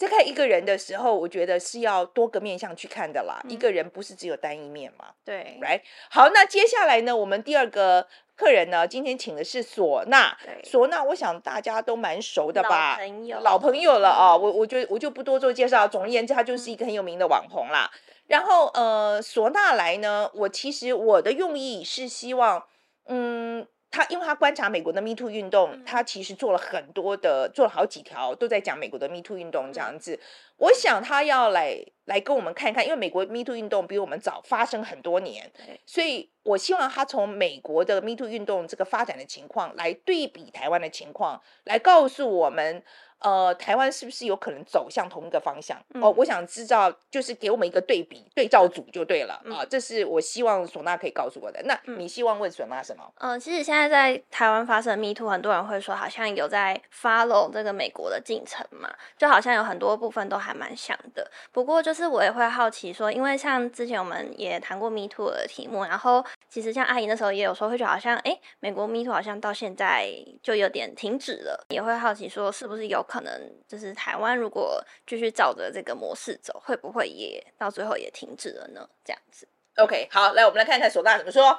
[0.00, 3.38] 在看一个人的时候，我觉得是要多个面向去看的啦。
[3.44, 5.08] 嗯、一个人不是只有单一面嘛？
[5.22, 5.82] 对，right。
[6.08, 10.34] 好，那接下来呢，我们第二个客人呢，今天请的是唢呐。
[10.64, 12.92] 唢呐，我想大家都蛮熟的吧？
[12.92, 14.38] 老朋友，老朋友了啊、哦。
[14.38, 15.86] 我我觉得我就不多做介绍。
[15.86, 17.90] 总而言之，他就是一个很有名的网红啦。
[17.92, 22.64] 嗯、然后呃，唢呐来呢，我其实我的用意是希望，
[23.04, 23.66] 嗯。
[23.90, 30.18] 他因为他观察美国的 Me Too 运动，他其实做了很多的，做了好几条都在讲美国的 Me Too 运动这样子。
[30.58, 35.50] 我想他要来来跟我们看看，因为美国 Me Too 运动比我们早发生很多年，
[35.86, 42.82] 所以我希望他从美国的 Me Too 运动这个发展的情况来对比台湾的情况，来告诉我们。
[43.20, 45.76] 呃，台湾是不是有可能走向同一个方向？
[45.94, 49.66] 嗯、哦，我想知道，就是给我们一个对比对照组就对了啊、嗯呃。
[49.66, 51.62] 这是我希望唢娜可以告诉我的。
[51.64, 53.04] 那你希望问唢娜什么？
[53.18, 61.30] 嗯、呃，其实现在在台湾发生 Me Too，很多人会说好像有在 follow 这个美国的进程嘛，就好像有很多部分都还蛮像的。
[61.52, 70.08] 不过就是我也会好奇说，因为像之前我们也谈过 Me Too 的题目，然后其实像阿姨那时候也有说会觉得好像，哎，美国 Me Too 好像到现在
[70.42, 78.88] 就有点停止了，也会好奇说是不是有可能就是台湾如果继续照着这个模式走，会不会也到最后也停止了呢？
[79.04, 79.48] 这样子。
[79.78, 81.58] OK，好，来我们来看看唢娜怎么说。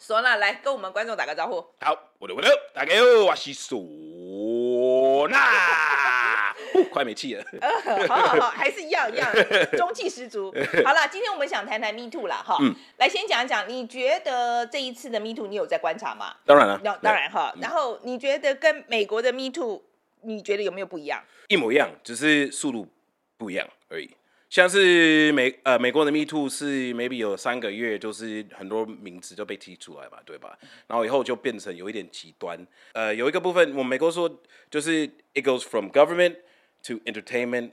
[0.00, 1.60] 唢娜来跟我们观众打个招呼。
[1.80, 6.54] 好，我的我的，大家好，我是唢娜，
[6.92, 7.44] 快没气了。
[7.60, 9.28] 呃，好好好，还是一样一样，
[9.76, 10.54] 中气十足。
[10.84, 12.56] 好了，今天我们想谈谈 Me Too 了哈。
[12.60, 12.72] 嗯。
[12.98, 16.36] 来，先讲一讲，你觉得这一次的 Me Too 你有在观察吗？
[16.46, 16.78] 当然了。
[17.02, 17.52] 当然哈。
[17.60, 19.82] 然后你觉得跟美国的 Me Too？
[20.24, 21.22] 你觉得有没有不一样？
[21.48, 22.88] 一模一样，只是速度
[23.36, 24.10] 不一样而已。
[24.50, 30.56] 像是美呃美国的 Me Too 是 maybe 有三个月，就是很多名字就被提出来嘛，对吧？
[30.86, 32.64] 然后以后就变成有一点极端。
[32.92, 34.30] 呃，有一个部分，我们美国说
[34.70, 36.36] 就是 it goes from government
[36.84, 37.70] to entertainment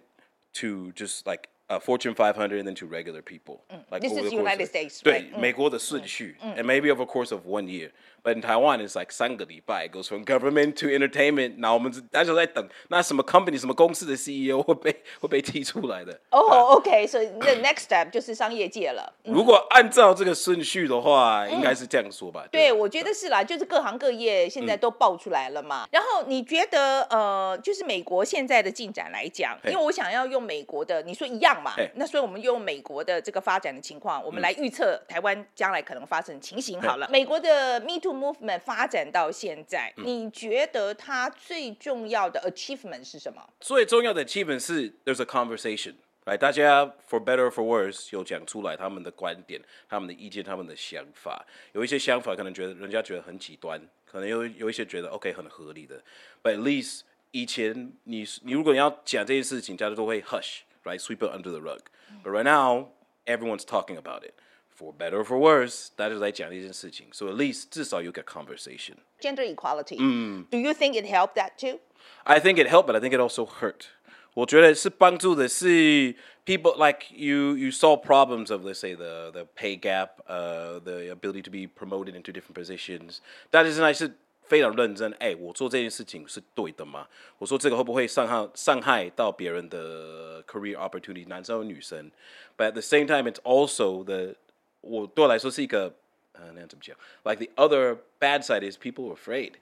[0.54, 3.60] to just like uh, Fortune 500 and then to regular people.
[3.92, 5.02] Like this is United States.
[5.04, 7.92] 对，美国的顺序，and maybe over a course of one year.
[8.24, 11.56] But in Taiwan, it's like 三个礼拜，it goes from government to entertainment。
[11.58, 16.14] 那我们大家都在等，那什么 company、什么公司的 CEO 会被会被踢出来的？
[16.30, 16.40] 哦、
[16.78, 19.12] oh,，OK，所以 the next step 就是商业界了。
[19.26, 22.46] 如果按照这个顺序的话，嗯、应该是这样说吧？
[22.52, 25.86] 对，对，我觉得是啦，就是各行各业现在都爆出来了嘛。
[25.86, 31.74] 嗯、然后你觉得，呃，就是美国现在的进展来讲，因为我想要用美国的，你说一样嘛？
[31.96, 37.08] 那所以我们用美国的这个发展的情况，我们来预测台湾将来可能发生的情形好了。
[37.12, 43.43] 美国的 Me Too Movement 发展到现在，嗯、你觉得它最重要的 achievement 是什么？
[43.61, 46.39] 最重要的 achievement 是 there's a conversation，来、right?
[46.39, 51.47] 大家 for better or for worse 有讲出来他们的观点、他们的意见、他们的想法。
[51.73, 56.03] 有一些想法可能觉得人家觉得很极端，可能有有一些觉得 OK 很合理的。
[56.43, 62.89] But at least 以前你你如果你要讲这件事情，大家都会 hush，right，sweep it under the rug。But right now
[63.27, 64.33] everyone's talking about it。
[64.81, 69.97] For better or for worse，大家都在讲一件事情，so at least 至少有个 conversation。Gender equality。
[69.99, 70.45] 嗯。
[70.51, 71.81] Do you think it helped that too?
[72.25, 73.87] I think it helped, but I think it also hurt.
[74.35, 77.57] 我觉得是帮助的是 people like you.
[77.57, 81.67] You solve problems of let's say the the pay gap, uh, the ability to be
[81.67, 83.21] promoted into different positions.
[83.51, 85.11] 但是现在是非常认真。
[85.19, 87.09] 哎，我做这件事情是对的吗？
[87.39, 92.11] 我说这个会不会伤害伤害到别人的 career opportunity，男生和女生？
[92.59, 94.35] But at the same time, it's also the
[94.82, 95.94] 我对我来说是一个，
[96.34, 99.54] 呃，那怎么讲？Like the other bad side is people are afraid,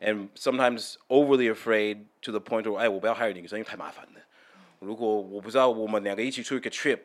[0.00, 4.20] and sometimes overly afraid to the point where，哎，我不要 hire 你，因为太麻烦了。
[4.80, 6.98] 如果我不知道我们两个一起出一个 trip，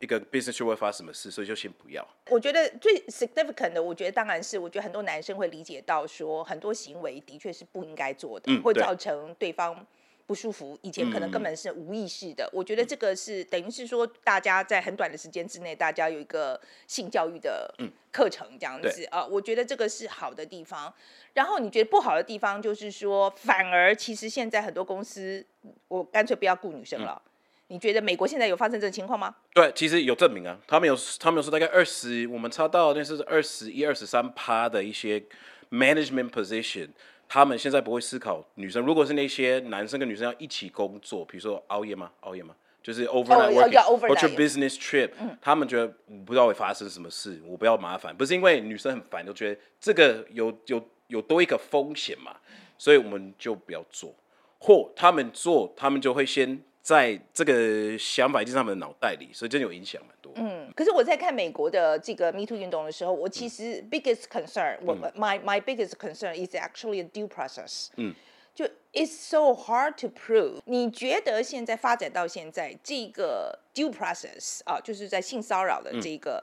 [0.00, 2.06] 一个 business trip 会发生什么事，所以就先不要。
[2.28, 9.86] 我觉得最 significant 的，我觉得当然是，我觉得很多男生会理解到说，很多行为的确是不应该做的，嗯、会造成对方。
[10.32, 12.42] 不舒服，以前可能根本是无意识的。
[12.44, 17.74] 嗯、我觉得这个是等于是说，大家在很短的时间之内，大家有一个性教育的
[18.10, 19.26] 课程这样子啊。
[19.26, 20.90] 我觉得这个是好的地方。
[21.34, 25.44] 然后你觉得不好的地方，就是说，反而其实现在很多公司，
[25.88, 27.20] 我干脆不要雇女生了。
[27.26, 27.28] 嗯、
[27.68, 29.36] 你觉得美国现在有发生这个情况吗？
[29.52, 30.58] 对，其实有证明啊。
[30.66, 35.22] 他们有，他们有说大概二十，我们查到那是二十一、二十三趴的一些
[35.70, 36.88] management position。
[37.32, 42.12] 他们现在不会思考女生，如果是那些男生跟女生要一起工作，比如说熬夜吗？
[42.20, 42.54] 熬夜吗？
[42.82, 52.36] 就是 overnight Oh, 要 working，要 overnight or your business trip，、他们觉得我不知道会发生什么事，我不要麻烦，不是因为女生很烦，就觉得这个有有有多一个风险嘛，
[52.76, 54.14] 所以我们就不要做，
[54.58, 60.34] 或他们做，他们就会先在这个想法进他们的脑袋里，所以真的有影响蛮多。
[60.36, 67.88] 嗯，可是我在看美国的这个 Me Too 运动的时候，我其实 biggest concern，、我 my my biggest concern is actually a due process。
[67.96, 68.14] 嗯，
[68.54, 70.60] 就 it's so hard to prove。
[70.64, 76.42] 你觉得现在发展到现在，这个 due process 啊，就是在性骚扰的这个、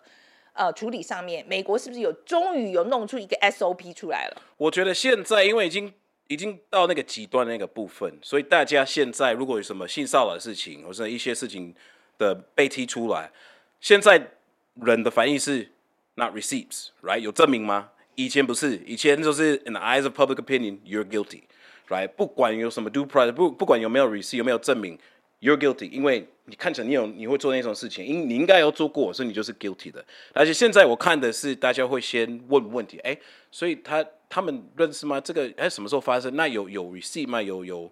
[0.54, 4.42] 呃处理上面，美国是不是有终于有弄出一个 SOP 出来了？
[4.58, 5.94] 我觉得现在因为已经
[6.28, 11.74] 已经到那个极端的那个部分，所以大家现在如果有什么性骚扰的事情，或者一些事情
[12.18, 13.32] 的被踢出来，
[13.80, 14.32] 现在
[14.76, 15.72] 人的反应是
[16.16, 17.20] not receipts，right？
[17.20, 17.92] 有证明吗？
[18.16, 22.08] 以前不是，以前就是 in the eyes of public opinion，you're guilty，right？
[22.10, 25.00] 不管有什么 due process，不不管有没有 receipt，有没有证明
[25.40, 30.04] ，you're guilty，因为你看起来你有你会做那种事情，应你应该有做过，所以你就是 guilty 的。
[30.34, 33.18] 而且现在我看的是大家会先问问题，哎，
[33.50, 35.22] 所以他他们认识吗？
[35.22, 36.36] 这个哎什么时候发生？
[36.36, 37.42] 那有有 receipt 吗？
[37.42, 37.90] 有有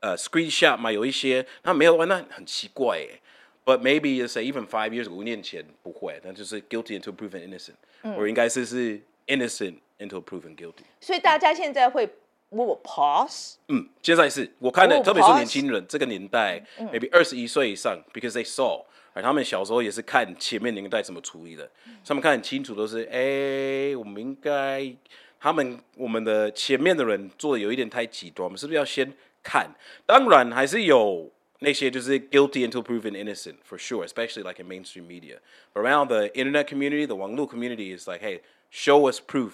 [0.00, 0.90] 呃 screenshot 吗？
[0.90, 3.20] 有一些那没有的话，那很奇怪哎。
[3.68, 10.84] But maybe you say even five years 五年前不会，那就是 guilty until proven innocent，我、嗯、应该是是 innocent until proven guilty。
[11.02, 12.08] 所以大家现在会
[12.48, 13.56] 我 pause。
[13.68, 21.70] 嗯，现在是我看的，特别是年轻人这个年代、嗯、，maybe 二十一岁以上，because they saw，而他们小时候也是看前面年代怎么处理的，
[22.06, 24.90] 他们看很清楚，都是哎，我们应该，
[25.38, 29.12] 他们我们的前面的人做的有一点太极端，我们是不是要先
[29.42, 29.68] 看？
[30.06, 31.30] 当然还是有。
[31.59, 35.37] 那些就是 guilty until proven innocent for sure, especially like in mainstream media.
[35.73, 39.51] But around the internet community, the 网络 community is like, hey, show us proof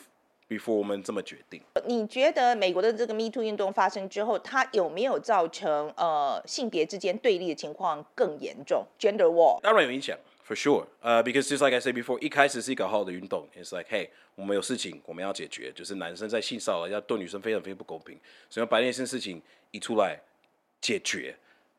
[0.47, 1.61] before 我们这么决定。
[1.86, 8.84] 你觉得美国的这个 Me Too 运动发生之后，它有没有造成呃性别之间对立的情况更严重？
[8.99, 10.17] Gender war 当然有影响，
[10.47, 10.88] for sure.
[11.01, 18.17] 呃、uh,，because just like I said before，一开始是一个好的运动，it's like hey，我们有事情我们要解决，就是男生在性骚扰要对女生非常非常不公平，
[18.49, 20.19] 所以要把那件事情一出来
[20.82, 21.36] 解决。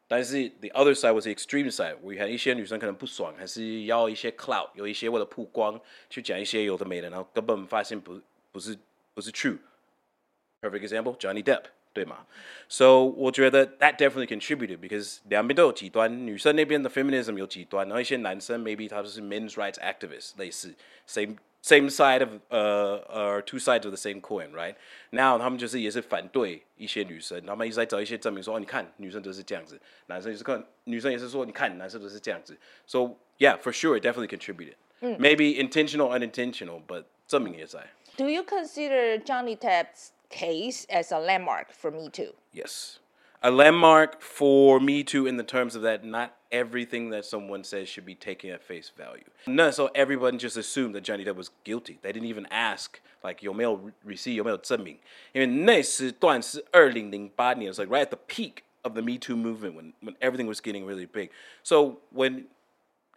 [0.09, 8.21] 但是 the other side was the extreme side，我看一些女生可能不爽，还是要一些 clout，有一些为了曝光去讲一些有的没的，然后根本发现不
[8.51, 8.77] 不是
[9.15, 12.27] 不是 true。Perfect example Johnny Depp，对吗？
[12.69, 20.75] So 我觉得 that definitely contributed because 两边都有极端，女生那边的 feminism 有极端，然后一些男生 maybe 他就是 men's rights activists，类似
[21.09, 21.37] same。
[21.65, 32.57] Same side of 呃呃 two sides of the same coin，right？now 他们就是也是反对一些女生，他们一直在找一些证明说，哦，你看女生都是这样子，男生也是看女生也是说，你看男生都是这样子。
[32.87, 34.77] So yeah, for sure, it definitely contributed.
[35.01, 37.91] Maybe intentional, unintentional, but 证明也在。
[38.17, 42.35] Do you consider Johnny Depp's case as a landmark for Me Too?
[42.55, 42.97] Yes,
[43.43, 46.37] a landmark for Me Too in the terms of that not.
[46.53, 49.23] Everything that someone says should be taken at face value.
[49.47, 52.01] No, so everyone just assumed that Johnny Depp was guilty.
[52.03, 54.99] They didn't even ask, like, 有没有 receipt 有没有证明？
[55.33, 60.85] 因为那时段是二零零八年，it's like right at the peak of the Me Too movement when when everything was getting
[60.85, 61.31] really big.
[61.63, 62.47] So when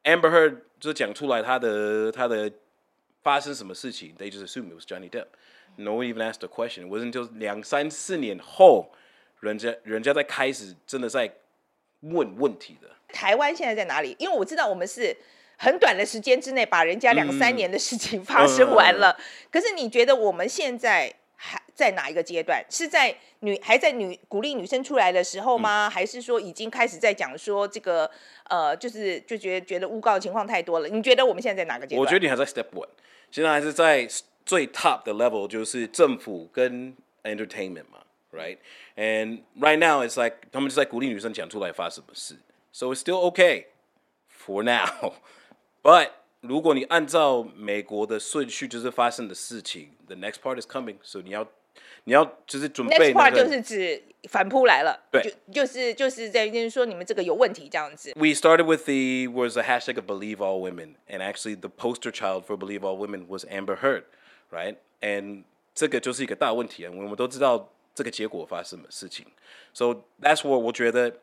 [0.03, 2.51] Amber Heard 就讲出来他的他的
[3.23, 5.29] 发生什么事情，they just assumed it was Johnny Depp.
[5.77, 6.85] No one even asked a question.
[6.85, 8.91] It wasn't until 两三四年后，
[9.40, 11.32] 人家人家在开始真的在
[12.00, 12.88] 问问题的。
[13.08, 14.14] 台湾现在在哪里？
[14.18, 15.16] 因为我知道我们是
[15.56, 19.10] 很短的时间之内把人家两三年的事情发生完了。
[19.18, 22.64] 嗯、可是你觉得我们现在还在哪一个阶段？
[22.68, 25.86] 是在女还在女鼓励女生出来的时候吗？
[25.86, 28.10] 嗯、还是说已经开始在讲说这个
[28.50, 30.88] 呃，就是就觉得觉得诬告的情况太多了？
[30.88, 32.00] 你觉得我们现在在哪个阶段？
[32.00, 32.88] 我觉得你还在 step one，
[33.30, 34.06] 现在还是在
[34.44, 38.00] 最 top 的 level，就是政府跟 entertainment 嘛
[38.31, 42.35] ，right？And right now it's like 他们就在鼓励女生讲出来发什么事。
[42.71, 43.65] So it's still okay
[44.29, 45.13] for now.
[45.81, 46.09] But
[46.41, 50.97] 如果你按照美国的顺序，就是发生的事情，the next part is coming.
[51.03, 51.47] So 你要
[52.05, 53.13] 你要就是准备、那个。
[53.13, 54.99] Next part 就是指反扑来了。
[55.11, 58.11] 对，就就是就是在就是说你们这个有问题这样子。
[58.15, 62.43] We started with the was a hashtag of believe all women, and actually the poster child
[62.45, 64.03] for believe all women was Amber Heard,
[64.51, 64.75] right?
[65.01, 69.25] And 这个就是一个大问题啊，我们都知道 这个结果发生什么事情。
[69.73, 71.19] So that's what 我觉得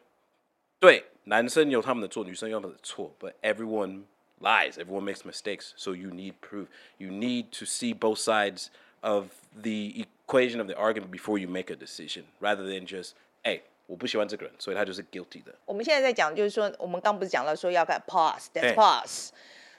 [0.79, 1.05] 对。
[1.25, 4.05] 男生有他们的错，女生有他们的错，but everyone
[4.41, 6.67] lies, everyone makes mistakes, so you need proof.
[6.97, 8.69] You need to see both sides
[9.03, 9.93] of the
[10.27, 13.11] equation of the argument before you make a decision, rather than just,
[13.43, 15.55] 哎、欸，我不喜欢这个人，所以他就是 guilty 的。
[15.67, 19.29] 我们现在在讲，就是说，我们刚不是讲了说要看 pause, let's pause,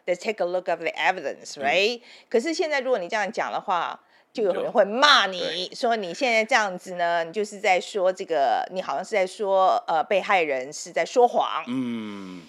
[0.06, 4.00] let's take a look of the evidence, right？、嗯、可是现在如果你这样讲的话。
[4.36, 11.64] 就有人会骂你说你现在这样子呢，你就是在说这个，你好像是在说呃被害人是在说谎。
[11.68, 12.42] 嗯。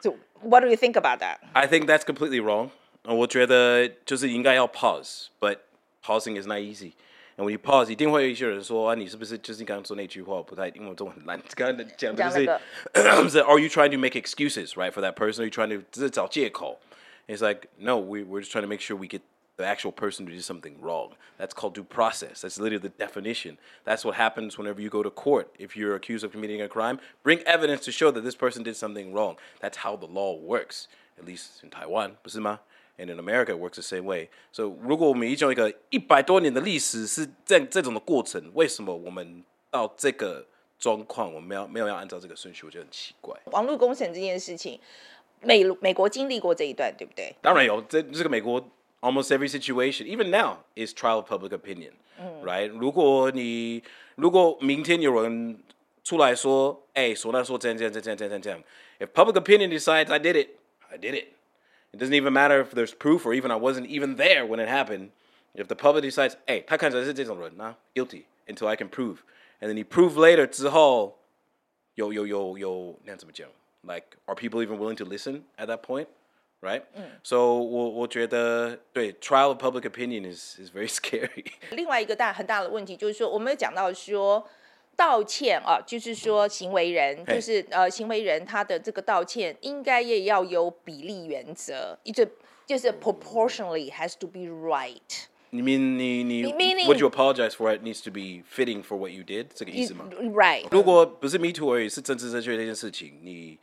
[0.00, 1.38] So what do you think about that?
[1.52, 2.70] I think that's completely wrong.
[3.04, 5.58] 我觉得就是应该要 pause，but
[6.02, 6.92] pausing is not easy.
[7.36, 11.38] And when you pause， 一定会有一些人说啊，你是不是就是你刚刚说那句话不太，因为我中文很烂。
[11.54, 12.30] 刚刚讲的就
[13.28, 15.42] 是 Are you trying to make excuses, right, for that person?
[15.42, 16.78] Are you trying to 只是找借口？
[17.26, 19.20] It's like no, we we're just trying to make sure we get
[19.58, 21.14] the actual person to do something wrong.
[21.38, 22.42] That's called due process.
[22.42, 23.56] That's literally the definition.
[23.84, 25.48] That's what happens whenever you go to court.
[25.58, 28.76] If you're accused of committing a crime, bring evidence to show that this person did
[28.76, 29.36] something wrong.
[29.60, 30.88] That's how the law works,
[31.18, 32.60] at least in Taiwan, 不是吗？
[32.96, 34.28] And in America, it works the same way.
[34.52, 40.46] So，如果我们已经有一个一百多年的历史是这这种的过程，为什么我们到这个
[40.78, 42.64] 状况，我们要没有要按照这个顺序？
[42.64, 43.36] 我觉得很奇怪。
[43.46, 44.78] 网络工程这件事情，
[45.40, 47.34] 美美国经历过这一段，对不对？
[47.42, 48.64] 当然有，这这个美国
[49.00, 51.92] almost every situation, even now, is trial of public opinion,
[52.42, 52.68] right？
[52.68, 53.82] 如果你
[54.16, 55.58] 如果明天有人
[56.02, 58.62] 出来说，哎，说那说这样这样这样这样这样，
[58.98, 60.48] if public opinion decides I did it,
[60.88, 61.28] I did it.
[61.92, 64.68] It doesn't even matter if there's proof or even I wasn't even there when it
[64.68, 65.10] happened.
[65.54, 69.18] If the public decides, hey, 他看起来是这种人啊，guilty until I can prove,
[69.60, 71.18] and then you prove later 之后，
[71.94, 73.48] 有有有有那怎么讲？
[73.82, 76.06] Like, are people even willing to listen at that point?
[76.61, 76.83] Right?
[77.23, 81.45] So 我我觉得对 trial of public opinion is is very scary.
[81.71, 84.47] 另外一个大很大的问题就是说，我们有讲到说。
[84.99, 92.29] 道歉啊，就是说行为人，就是呃，行为人他的这个道歉应该也要有比例原则，一直
[92.65, 94.99] 就是 proportionally has to be right。
[95.51, 96.43] 你 mean 你你
[96.83, 100.67] what you apologize for it needs to be fitting for what you did，这个意思吗？Right。
[100.69, 103.57] 如果不是 Me Too 而已，是政治正确这件事情，你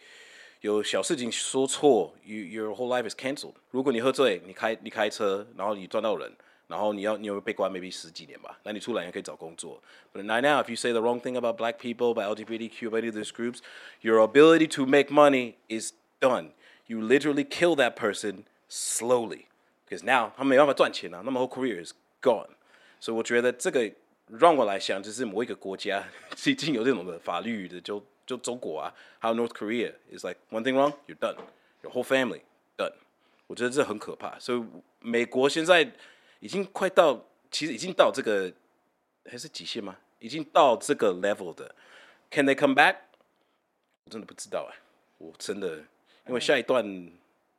[0.65, 3.55] 有小事情说错，you your whole life is cancelled。
[3.71, 6.31] 如果你喝醉，你开你开车，然后你撞到人。
[6.67, 9.83] 然后你要你有被关 maybe 十几年吧，那你出来也可以找工作。
[10.13, 13.09] But right now, if you say the wrong thing about black people, about LGBTQ, about any
[13.09, 13.59] of these groups,
[13.99, 16.51] your ability to make money is done.
[16.87, 19.47] You literally kill that person slowly,
[19.85, 22.47] because now 他没办法赚钱了，那么 whole career is gone.
[23.01, 23.91] 所以我觉得这个
[24.27, 26.01] 让我来想，就是某一个国家
[26.45, 31.36] 已经有这种的法律的，就 就中国啊，还有 North Korea is like one thing wrong, you're done,
[31.82, 32.40] your whole family
[32.76, 32.92] done.
[33.46, 34.38] 我觉得这很可怕。
[34.38, 34.62] 所以
[35.00, 35.90] 美国现在。
[36.38, 37.18] 已经快到，
[37.50, 38.52] 其实已经到这个
[39.24, 39.96] 还是极限吗？
[40.18, 41.74] 已经到这个 level 的
[42.30, 42.96] ，Can they come back？
[44.04, 44.76] 我真的不知道哎，
[45.16, 45.78] 我真的，
[46.26, 47.10] 因为下一段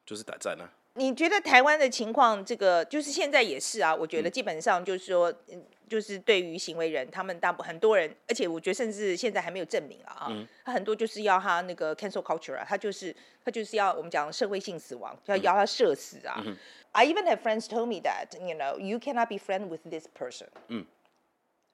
[0.06, 0.72] 就是打仗啊。
[0.98, 3.96] 你觉得台湾的情况，这个就是现在也是啊？
[3.96, 16.42] 我觉得基本上就是说，嗯，就是对于行为人，他们大部很多人，而且我觉得甚至现在还没有证明啊，啊，他很多就是要他那个 cancel culture 啊，他就是他就是要我们讲社会性死亡，要要他社死啊。
[16.46, 16.58] 嗯
[16.94, 20.08] I even have friends told me that you know you cannot be friend with this
[20.18, 20.48] person.
[20.68, 20.86] Mm.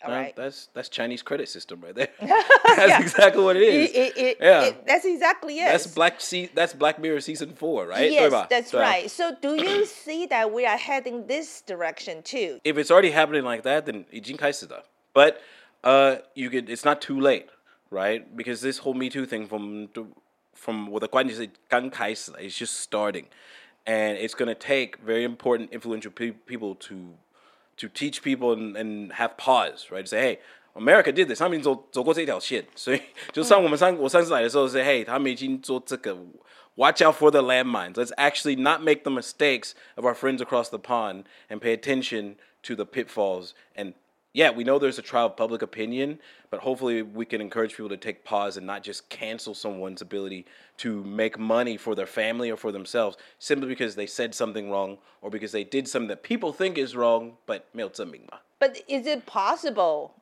[0.03, 0.35] All right.
[0.35, 2.09] That's that's Chinese credit system right there.
[2.19, 3.01] that's yeah.
[3.01, 3.91] exactly what it is.
[3.91, 4.63] It, it, yeah.
[4.63, 5.65] It, that's exactly it.
[5.65, 6.49] That's Black sea.
[6.53, 8.11] that's Black Mirror season four, right?
[8.11, 8.79] Yes, that's so.
[8.79, 9.09] right.
[9.09, 12.59] So do you see that we are heading this direction too?
[12.63, 14.05] If it's already happening like that, then
[15.13, 15.41] But
[15.83, 17.47] uh, you could it's not too late,
[17.89, 18.35] right?
[18.35, 19.89] Because this whole Me Too thing from
[20.53, 23.27] from what the Guanyin said, is just starting.
[23.85, 27.15] And it's gonna take very important influential pe- people to
[27.76, 30.04] to teach people and, and have pause, right?
[30.04, 30.38] To say, hey,
[30.74, 33.00] America did this，他们走走过这条线，所以
[33.32, 36.16] 就上我们上、嗯、我上次来的时候是，hey，他们已经做这个，
[36.76, 37.94] watch out for the landmines.
[37.94, 42.36] Let's actually not make the mistakes of our friends across the pond and pay attention
[42.62, 43.94] to the pitfalls and
[44.34, 47.88] yeah, we know there's a trial of public opinion, but hopefully we can encourage people
[47.88, 50.44] to take pause and not just cancel someone's ability
[50.78, 54.98] to make money for their family or for themselves simply because they said something wrong
[55.20, 58.40] or because they did something that people think is wrong, but 没有证明嘛。
[58.60, 60.12] But is it possible?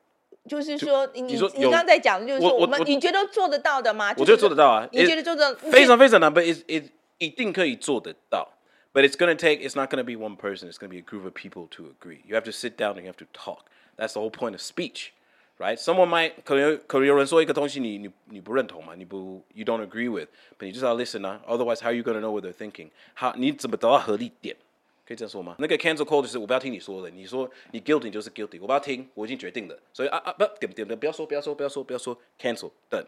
[0.47, 4.13] 就是说，你你你刚才讲的就是说，我们你觉得做得到的吗？
[4.17, 8.53] 我觉得做得到啊，你觉得做得非常非常难，but it it 一定可以做得到。
[8.93, 9.59] But it's gonna take.
[9.59, 10.71] It's not gonna be one person.
[10.71, 12.21] It's gonna be a group of people to agree.
[12.25, 13.65] You have to sit down and you have to talk.
[13.97, 15.11] That's the whole point of speech,
[15.58, 15.76] Right?
[15.76, 20.28] Someone might 可能可能有人说一个东西你你你不认同嘛，你不 you don't agree with,
[20.58, 22.88] but 你就是要 listen 啊，otherwise how are you gonna know what they're thinking?
[23.36, 24.56] 你怎么得到合理点？
[25.04, 25.56] 可以这样说吗？
[25.58, 33.04] 那个 cancel call 就是我不要听你说的，你说你 guilty 就是 guilty，我不要听，我已经决定了，所以啊啊不点点的不要说不要说不要说不要说 cancel done。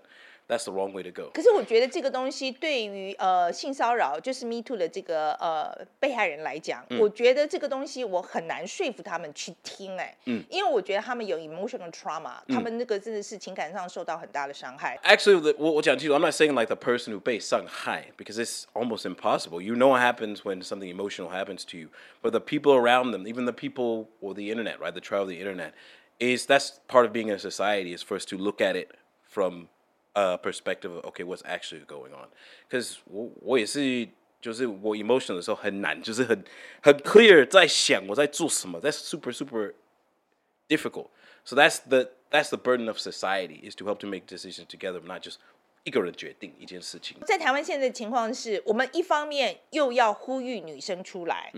[0.47, 1.29] that's the wrong way to go。
[1.33, 14.99] 可是我觉得这个东西对于呃性骚扰，就是 Me Too 的这个呃被害人来讲，嗯、我觉得这个东西我很难说服他们去听哎，嗯，因为我觉得他们有 emotional trauma，、嗯、他们那个真的是情感上受到很大的伤害。
[15.03, 19.61] Actually，我我讲清楚，I'm not saying like the person who 被伤害，because it's almost impossible.
[19.61, 21.89] You know what happens when something emotional happens to you,
[22.21, 25.29] but the people around them, even the people or the internet, right, the trial of
[25.29, 25.73] the internet,
[26.19, 28.89] is that's part of being in a society is for us to look at it
[29.23, 29.69] from
[30.14, 32.28] perspective of okay, what's actually going on?
[32.70, 34.08] Because 我我也是，
[34.40, 36.44] 就是我 emotional 的时候很难，就是很
[36.80, 38.80] 很 clear 在想我在做什么。
[38.80, 39.74] That's super super
[40.68, 41.08] difficult.
[41.44, 45.00] So that's the that's the burden of society is to help to make decisions together,
[45.00, 45.38] not just
[45.82, 47.16] 一个人决定一件事情。
[47.26, 51.52] 在台湾现在的情况是，我们一方面又要呼吁女生出来，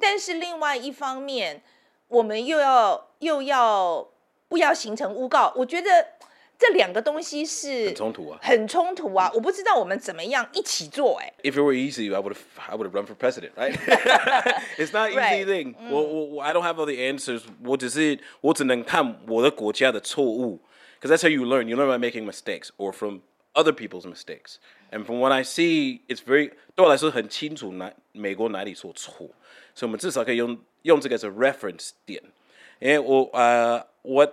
[0.00, 1.60] 但是另外一方面，
[2.06, 4.08] 我们又要又要
[4.48, 5.52] 不要形成诬告？
[5.56, 6.12] 我觉得。
[6.59, 9.31] 这两个东西是很冲突啊，很冲突啊！
[9.33, 11.33] 我不知道我们怎么样一起做哎。
[11.41, 13.73] If it were easy, I would have I would have run for president, right?
[14.77, 15.73] It's not easy thing.
[15.89, 17.41] 我我 I don't have all the answers.
[17.65, 20.61] 我只是我只能看我的国家的错误，
[20.99, 21.63] because that's how you learn.
[21.63, 23.21] You learn by making mistakes or from
[23.53, 24.57] other people's mistakes.
[24.91, 29.31] And from what I see, it's very 对我来说很清楚哪美国哪里做错，
[29.73, 32.21] 所以我们至少可以用用这个 as a reference 点。
[32.77, 34.31] 因为我呃我。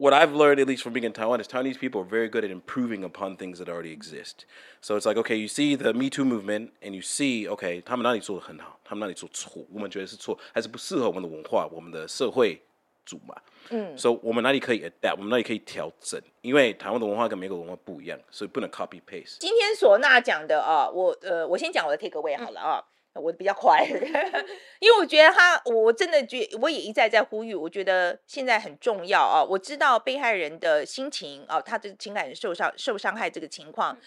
[0.00, 2.44] what I've learned, at least from being in Taiwan, is Taiwanese people are very good
[2.44, 4.44] at improving upon things that already exist.
[4.80, 12.60] So it's like, okay, you see the Me Too movement, and you see, okay, 他们哪里做得很好，他们哪里做错，我们觉得是错，还是不适合我们的文化，我们的社会
[13.06, 13.34] 组嘛。
[13.70, 13.96] 嗯。
[13.96, 16.20] So 我们哪里可以 adapt，我们哪里可以调整？
[16.42, 19.38] 因为台湾的文化跟美国文化不一样，所以不能 copy paste。
[19.40, 22.78] 今天唢呐讲的啊，我呃，我先讲我的 take away 好了啊。
[22.78, 23.85] 嗯 我比较快，
[24.79, 29.43] 因为我觉得他，我真的觉，我也一再在呼吁，我觉得现在很重要啊。
[29.43, 33.97] 我知道被害人的心情啊，他的情感受伤、受伤害这个情况，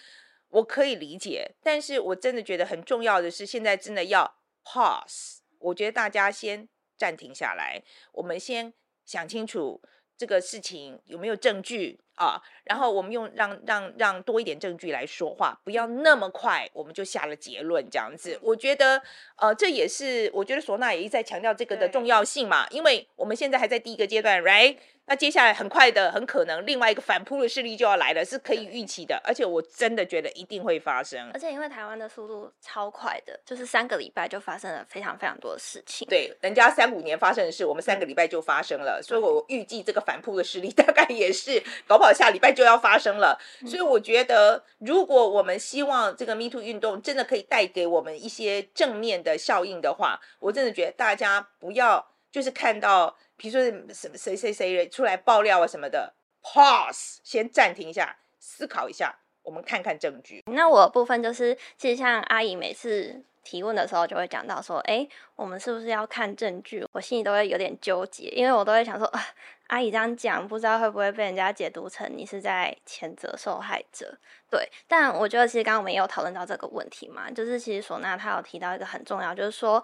[0.49, 1.51] 我可以理解。
[1.61, 5.37] 但是我真的觉得很重要的是，现在真的要 pause。
[5.59, 7.83] 我觉得大家先暂停下来，
[8.13, 8.73] 我们先
[9.05, 9.81] 想清楚
[10.17, 11.99] 这个事情有没有证据。
[12.15, 18.39] 啊，然后我们用让让让多一点证据来说话，不要那么快我们就下了结论这样子。
[18.41, 19.01] 我觉得，
[19.35, 24.77] 呃，这也是我觉得唢呐也一再强调这个的重要性嘛，因为我们现在还在第一个阶段，right？
[25.07, 31.29] 那接下来很快的，很可能另外一个反扑的势力就要来了，是可以预期的，而且我真的觉得一定会发生。
[31.31, 36.07] 而且因为台湾的速度超快的，就是三个礼拜就发生了非常非常多的事情。
[36.07, 43.39] 对，人家三五年发生的事，我们三个礼拜就发生了，所以我预计这个反扑的势力大概也是搞不好下礼拜就要发生了。
[43.67, 53.15] 所以我觉得，如果我们希望这个 Me Too 运动真的可以带给我们一些正面的效应的话，我真的觉得大家不要就是看到。
[53.37, 53.61] 比如说
[53.93, 59.13] 什么谁谁谁出来爆料啊什么的，pause，先暂停一下，思考一下，
[59.43, 60.43] 我们看看证据。
[60.45, 66.85] 那我部分就是，其实像阿姨每次提问的时候，就会讲到说，哎，我们是不是要看证据？
[66.93, 69.21] 我心里都会有点纠结，因为我都会想说，啊，
[69.67, 74.17] 阿姨这样讲，不知道会不会被人家解读成你是在谴责受害者？
[74.49, 79.83] 对，但我觉得其实刚刚我们也有讨论到这个问题嘛，就是其实唢呐他有提到一个很重要，就是说。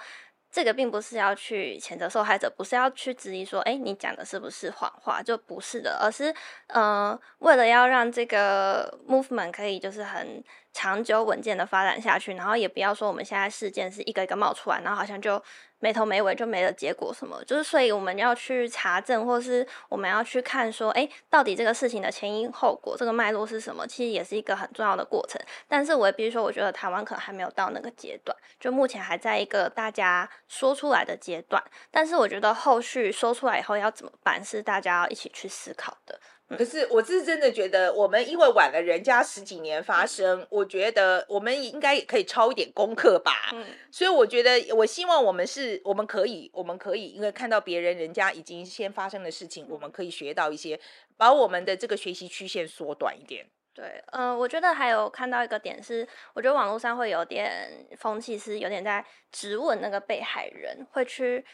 [0.52, 5.24] 这个并不是要去谴责受害者，不是要去质疑说，哎，你讲的是不是谎话？
[5.24, 6.34] 就不是的，而是，
[6.68, 10.44] 呃，为了要让这个 movement 可以就是很
[10.74, 15.42] 长久稳健的发展下去，然后也不要说我们现在事件是一个一个冒出来，然后好像就。
[15.84, 23.88] 没头没尾就没了结果什么，就是所以我们要去查证，或是我们要去看说，哎，到底这个事情的前因后果，这个脉络是什么？
[23.88, 25.42] 其实也是一个很重要的过程。
[25.68, 31.60] 但是我也必须说，我觉得台湾可能还没有到那个阶段，就目前还在一个大家说出来的阶段。
[31.90, 36.20] 但是我觉得后续说出来以后要怎么办，是大家要一起去思考的。
[36.58, 43.50] 可是我是真的觉得，我们因为晚了人家十几年发生，我觉得我们应该也可以抄一点功课吧。
[43.54, 50.80] 嗯，所以我觉得，我希望我们是，我们可以，我们可以，因为看到别人人家已经先发生的事情，我们可以学到一些，
[51.18, 53.46] 把我们的这个学习曲线缩短一点。
[53.74, 61.46] 对，嗯、呃，我觉得还有看到一个点是，我觉得网络上会有点风气是有点在质问那个被害人，会去。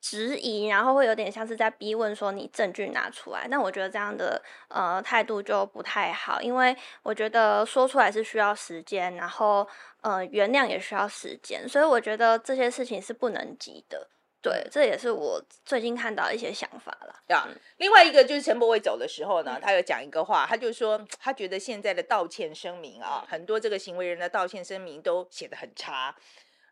[0.00, 3.46] 质疑，然后会有点像是在逼问说，你证据拿出来。
[3.48, 9.68] 那我觉得这样的呃态度就不太好，因为我觉得说出来是需要时间，然后
[10.00, 14.08] 呃原谅也需要时间，所以我觉得这些事情是不能急的。
[14.42, 17.14] 对，这也是我最近看到一些想法了。
[17.28, 17.46] 对啊，
[17.76, 26.16] 另外一个就是陈柏伟走的时候呢，他有讲一个话，他就说他觉得现在的道歉声明啊，很多这个行为人的道歉声明都写得很差。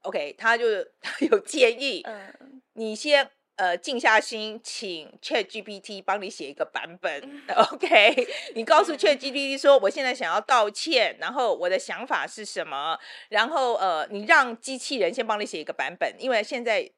[0.03, 0.65] OK，他就
[1.01, 7.43] 他有建议，嗯，你先呃，静下心，请 ChatGPT 帮你写一个版本
[7.73, 8.29] ，OK？
[8.55, 12.97] 你告诉 ChatGPT 说，我现在想要道歉，然后我的想法是什么？
[13.31, 16.89] 然后呃，你让机器人先帮你写一个版本，因为现在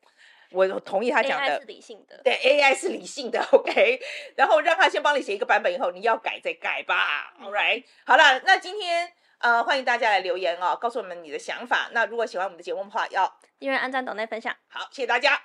[0.52, 3.98] 我同意他讲的，AI 是理性的，对，AI 是理性的，OK？
[4.36, 7.82] 然后让他先帮你写一个版本，以后你要改再改吧，All right？
[8.04, 9.10] 好了，那今天
[9.40, 11.88] 呃，欢迎大家来留言哦，告诉我们你的想法。
[11.92, 14.54] 那如果喜欢我们的节目的话，要订阅、按赞、等内分享。
[14.68, 15.40] 好，谢谢大家。